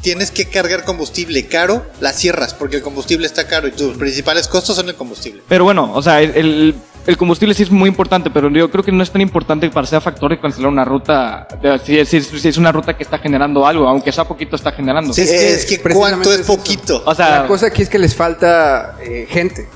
tienes 0.01 0.31
que 0.31 0.45
cargar 0.45 0.83
combustible 0.85 1.45
caro, 1.47 1.85
la 1.99 2.13
cierras 2.13 2.53
porque 2.53 2.77
el 2.77 2.81
combustible 2.81 3.25
está 3.27 3.45
caro 3.47 3.67
y 3.67 3.71
tus 3.71 3.97
principales 3.97 4.47
costos 4.47 4.75
son 4.77 4.87
el 4.87 4.95
combustible. 4.95 5.41
Pero 5.49 5.63
bueno, 5.65 5.91
o 5.93 6.01
sea, 6.01 6.21
el, 6.21 6.31
el- 6.35 6.75
el 7.05 7.17
combustible 7.17 7.53
sí 7.53 7.61
es 7.61 7.69
muy 7.69 7.87
importante, 7.87 8.31
pero 8.31 8.49
yo 8.49 8.71
creo 8.71 8.83
que 8.83 8.91
no 8.91 9.03
es 9.03 9.11
tan 9.11 9.21
importante 9.21 9.69
para 9.69 9.85
ser 9.85 10.01
factor 10.01 10.31
de 10.31 10.39
cancelar 10.39 10.69
una 10.71 10.83
ruta. 10.85 11.47
de- 11.61 11.77
Si 11.79 11.99
es, 11.99 12.09
si 12.09 12.17
es- 12.17 12.25
si 12.27 12.47
es 12.47 12.57
una 12.57 12.71
ruta 12.71 12.97
que 12.97 13.03
está 13.03 13.19
generando 13.19 13.67
algo, 13.67 13.87
aunque 13.87 14.11
sea 14.11 14.23
poquito, 14.23 14.55
está 14.55 14.71
generando. 14.71 15.13
Sí, 15.13 15.21
es, 15.21 15.29
que 15.29 15.53
es 15.53 15.65
que 15.65 15.79
cuánto 15.93 16.33
es 16.33 16.41
poquito. 16.47 17.03
O 17.05 17.13
sea, 17.13 17.41
la 17.41 17.47
cosa 17.47 17.67
aquí 17.67 17.83
es 17.83 17.89
que 17.89 17.99
les 17.99 18.15
falta 18.15 18.95
eh, 19.03 19.27
gente, 19.29 19.67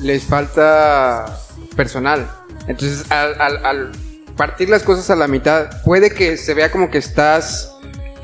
les 0.00 0.22
falta 0.24 1.38
personal. 1.76 2.30
Entonces, 2.66 3.10
al, 3.10 3.40
al- 3.40 3.64
al 3.64 3.92
partir 4.40 4.70
las 4.70 4.84
cosas 4.84 5.10
a 5.10 5.16
la 5.16 5.28
mitad, 5.28 5.68
puede 5.84 6.08
que 6.08 6.38
se 6.38 6.54
vea 6.54 6.70
como 6.70 6.90
que 6.90 6.96
estás 6.96 7.74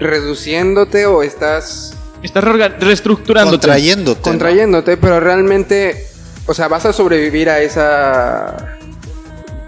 reduciéndote 0.00 1.04
o 1.04 1.22
estás 1.22 1.92
estás 2.22 2.42
reestructurándote. 2.42 3.58
contrayéndote. 3.58 4.20
¿no? 4.20 4.22
contrayéndote, 4.22 4.96
pero 4.96 5.20
realmente, 5.20 6.06
o 6.46 6.54
sea, 6.54 6.68
vas 6.68 6.86
a 6.86 6.94
sobrevivir 6.94 7.50
a 7.50 7.60
esa... 7.60 8.78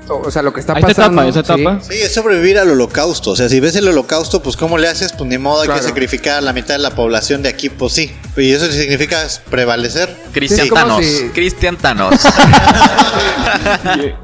O 0.09 0.31
sea, 0.31 0.43
lo 0.43 0.53
que 0.53 0.61
está 0.61 0.75
pasando. 0.75 1.23
etapa, 1.23 1.29
esa 1.29 1.45
¿sí? 1.55 1.61
etapa. 1.63 1.81
Sí, 1.83 1.95
es 2.01 2.15
sobrevivir 2.15 2.59
al 2.59 2.71
holocausto. 2.71 3.33
O 3.33 3.37
sea, 3.37 3.49
si 3.49 3.61
ves 3.61 3.77
el 3.77 3.89
holocausto, 3.89 4.43
pues 4.43 4.57
¿cómo 4.57 4.79
le 4.79 4.89
haces? 4.89 5.13
Pues 5.13 5.29
ni 5.29 5.39
modo, 5.39 5.63
hay 5.63 5.67
Claro. 5.69 5.81
que 5.83 5.89
sacrificar 5.89 6.39
a 6.39 6.41
la 6.41 6.53
mitad 6.53 6.75
de 6.75 6.79
la 6.81 6.91
población 6.95 7.43
de 7.43 7.49
aquí, 7.51 7.69
pues 7.69 7.93
sí. 7.93 8.13
Y 8.37 8.53
eso 8.53 8.71
significa 8.71 9.23
prevalecer. 9.51 10.15
Cristian 10.33 10.69
Sí, 11.01 11.05
si- 11.05 11.29
Cristian 11.31 11.77
Thanos. 11.77 12.15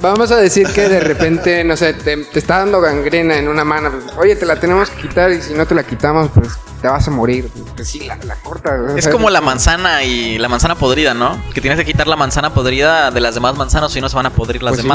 Vamos 0.00 0.30
a 0.30 0.36
decir 0.36 0.68
que 0.68 0.88
de 0.88 1.00
repente, 1.00 1.64
no 1.64 1.76
sé, 1.76 1.94
te, 1.94 2.16
te 2.16 2.38
está 2.38 2.58
dando 2.58 2.80
gangrena 2.80 3.36
en 3.36 3.48
una 3.48 3.64
mano. 3.64 3.90
pues, 3.90 4.16
Oye, 4.18 4.36
te 4.36 4.46
la 4.46 4.56
tenemos 4.60 4.90
que 4.90 5.08
quitar 5.08 5.30
y 5.32 5.40
si 5.42 5.54
no 5.54 5.66
te 5.66 5.74
la 5.74 5.82
quitamos, 5.84 6.30
pues 6.34 6.48
te 6.80 6.88
vas 6.88 7.06
a 7.08 7.10
morir. 7.10 7.48
Pues 7.76 7.88
sí, 7.88 8.00
la, 8.00 8.18
o 8.44 8.96
es 8.96 9.08
como 9.08 9.30
la 9.30 9.40
manzana 9.40 10.02
y 10.04 10.38
la 10.38 10.48
manzana 10.48 10.74
podrida, 10.76 11.14
¿no? 11.14 11.42
Que 11.54 11.60
tienes 11.60 11.78
que 11.78 11.84
quitar 11.86 12.06
la 12.06 12.16
manzana 12.16 12.52
podrida 12.54 13.10
de 13.10 13.20
las 13.20 13.34
demás 13.34 13.56
manzanas, 13.56 13.92
si 13.92 14.00
no 14.00 14.08
se 14.08 14.16
van 14.16 14.26
a 14.26 14.30
podrir 14.30 14.62
las 14.62 14.72
Pues 14.76 14.82
sí. 14.82 14.88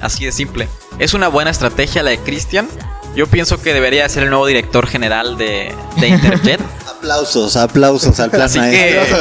Así 0.00 0.24
de 0.24 0.32
simple. 0.32 0.68
Es 0.98 1.14
una 1.14 1.28
buena 1.28 1.50
estrategia 1.50 2.02
la 2.02 2.10
de 2.10 2.18
Cristian. 2.18 2.68
Yo 3.16 3.26
pienso 3.26 3.60
que 3.60 3.74
debería 3.74 4.08
ser 4.08 4.22
el 4.22 4.30
nuevo 4.30 4.46
director 4.46 4.86
general 4.86 5.36
de, 5.36 5.74
de 5.98 6.08
Interjet. 6.08 6.60
Aplausos, 7.00 7.56
aplausos 7.56 8.20
al 8.20 8.30
plan 8.30 8.42
Así 8.42 8.58
maestro. 8.58 9.16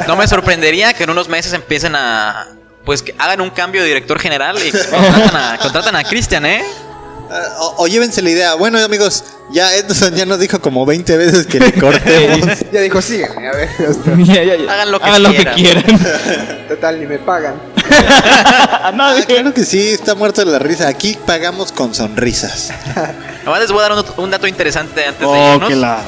que 0.00 0.08
no 0.08 0.16
me 0.16 0.26
sorprendería 0.26 0.94
que 0.94 1.04
en 1.04 1.10
unos 1.10 1.28
meses 1.28 1.52
empiecen 1.52 1.94
a. 1.94 2.48
Pues 2.86 3.02
que 3.02 3.14
hagan 3.18 3.42
un 3.42 3.50
cambio 3.50 3.82
de 3.82 3.88
director 3.88 4.18
general 4.18 4.56
y 4.66 4.70
contratan 4.70 5.36
a, 5.36 5.58
contratan 5.58 5.96
a 5.96 6.04
Cristian, 6.04 6.46
¿eh? 6.46 6.62
Ah, 7.30 7.56
o, 7.60 7.84
o 7.84 7.86
llévense 7.86 8.22
la 8.22 8.30
idea. 8.30 8.54
Bueno, 8.54 8.78
amigos, 8.82 9.24
ya 9.52 9.74
Edson 9.76 10.14
ya 10.14 10.24
nos 10.24 10.38
dijo 10.38 10.58
como 10.62 10.86
20 10.86 11.18
veces 11.18 11.46
que 11.46 11.60
le 11.60 11.72
cortemos. 11.74 12.48
Ya 12.72 12.80
dijo, 12.80 13.02
sígueme, 13.02 13.46
a 13.48 13.52
ver. 13.52 13.68
ya. 13.78 14.16
Ya, 14.34 14.42
ya, 14.44 14.56
ya. 14.56 14.72
Hagan 14.72 14.90
lo 14.90 14.98
que 14.98 15.04
Hagan 15.04 15.22
lo 15.22 15.30
que 15.32 15.44
quieran. 15.44 15.82
quieran. 15.84 16.66
Total, 16.68 16.98
ni 16.98 17.06
me 17.06 17.18
pagan. 17.18 17.60
A 18.82 18.92
nadie. 18.92 19.22
Ah, 19.22 19.26
claro 19.26 19.54
que 19.54 19.64
sí, 19.64 19.88
está 19.90 20.14
muerto 20.14 20.44
de 20.44 20.50
la 20.52 20.58
risa. 20.58 20.88
Aquí 20.88 21.16
pagamos 21.26 21.72
con 21.72 21.94
sonrisas. 21.94 22.70
Además 23.42 23.60
les 23.60 23.70
voy 23.72 23.80
a 23.84 23.88
dar 23.88 23.92
un, 23.92 24.04
un 24.24 24.30
dato 24.30 24.46
interesante 24.46 25.04
antes 25.04 25.20
de 25.20 25.26
Oh, 25.26 25.54
irnos. 25.54 25.68
que 25.68 25.76
la. 25.76 26.02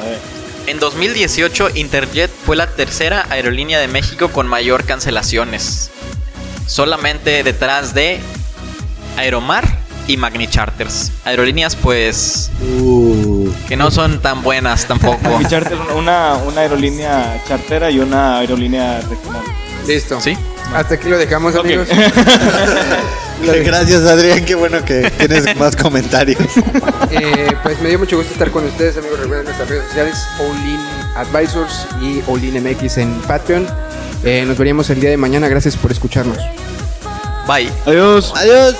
En 0.67 0.79
2018, 0.79 1.71
Interjet 1.75 2.29
fue 2.45 2.55
la 2.55 2.67
tercera 2.67 3.25
aerolínea 3.29 3.79
de 3.79 3.87
México 3.87 4.29
con 4.31 4.47
mayor 4.47 4.85
cancelaciones. 4.85 5.89
Solamente 6.67 7.43
detrás 7.43 7.93
de 7.93 8.19
Aeromar 9.17 9.67
y 10.07 10.17
Magni 10.17 10.47
Charters. 10.47 11.11
Aerolíneas, 11.25 11.75
pues, 11.75 12.51
Uh, 12.79 13.49
que 13.67 13.75
no 13.75 13.89
son 13.91 14.21
tan 14.21 14.43
buenas 14.43 14.85
tampoco. 14.85 15.17
Mi 15.39 15.45
charter, 15.45 15.77
una, 15.95 16.35
una 16.35 16.61
aerolínea 16.61 17.41
chartera 17.47 17.89
y 17.91 17.99
una 17.99 18.37
aerolínea 18.37 19.01
regional. 19.09 19.41
Listo. 19.87 20.21
¿Sí? 20.21 20.37
Hasta 20.73 20.95
aquí 20.95 21.09
lo 21.09 21.17
dejamos, 21.17 21.55
Ok. 21.55 21.65
amigos. 21.65 21.87
gracias, 23.65 24.01
Adrián. 24.03 24.45
Qué 24.45 24.55
bueno 24.55 24.83
que 24.85 25.09
tienes 25.17 25.55
más 25.59 25.75
comentarios. 25.75 26.39
Eh, 27.09 27.47
pues 27.63 27.81
me 27.81 27.89
dio 27.89 27.99
mucho 27.99 28.17
gusto 28.17 28.31
estar 28.33 28.51
con 28.51 28.65
ustedes, 28.65 28.97
amigos. 28.97 29.19
Recuerden 29.19 29.45
nuestras 29.45 29.67
redes 29.69 29.85
sociales, 29.87 30.15
Olin 30.39 30.79
Advisors 31.15 31.87
y 32.01 32.21
Olin 32.27 32.63
MX 32.63 32.97
en 32.99 33.13
Patreon. 33.21 33.67
Eh, 34.23 34.45
nos 34.47 34.57
veríamos 34.57 34.89
el 34.89 34.99
día 35.01 35.09
de 35.09 35.17
mañana. 35.17 35.47
Gracias 35.47 35.75
por 35.75 35.91
escucharnos. 35.91 36.37
Bye. 37.47 37.69
Adiós. 37.85 38.33
Adiós. 38.35 38.75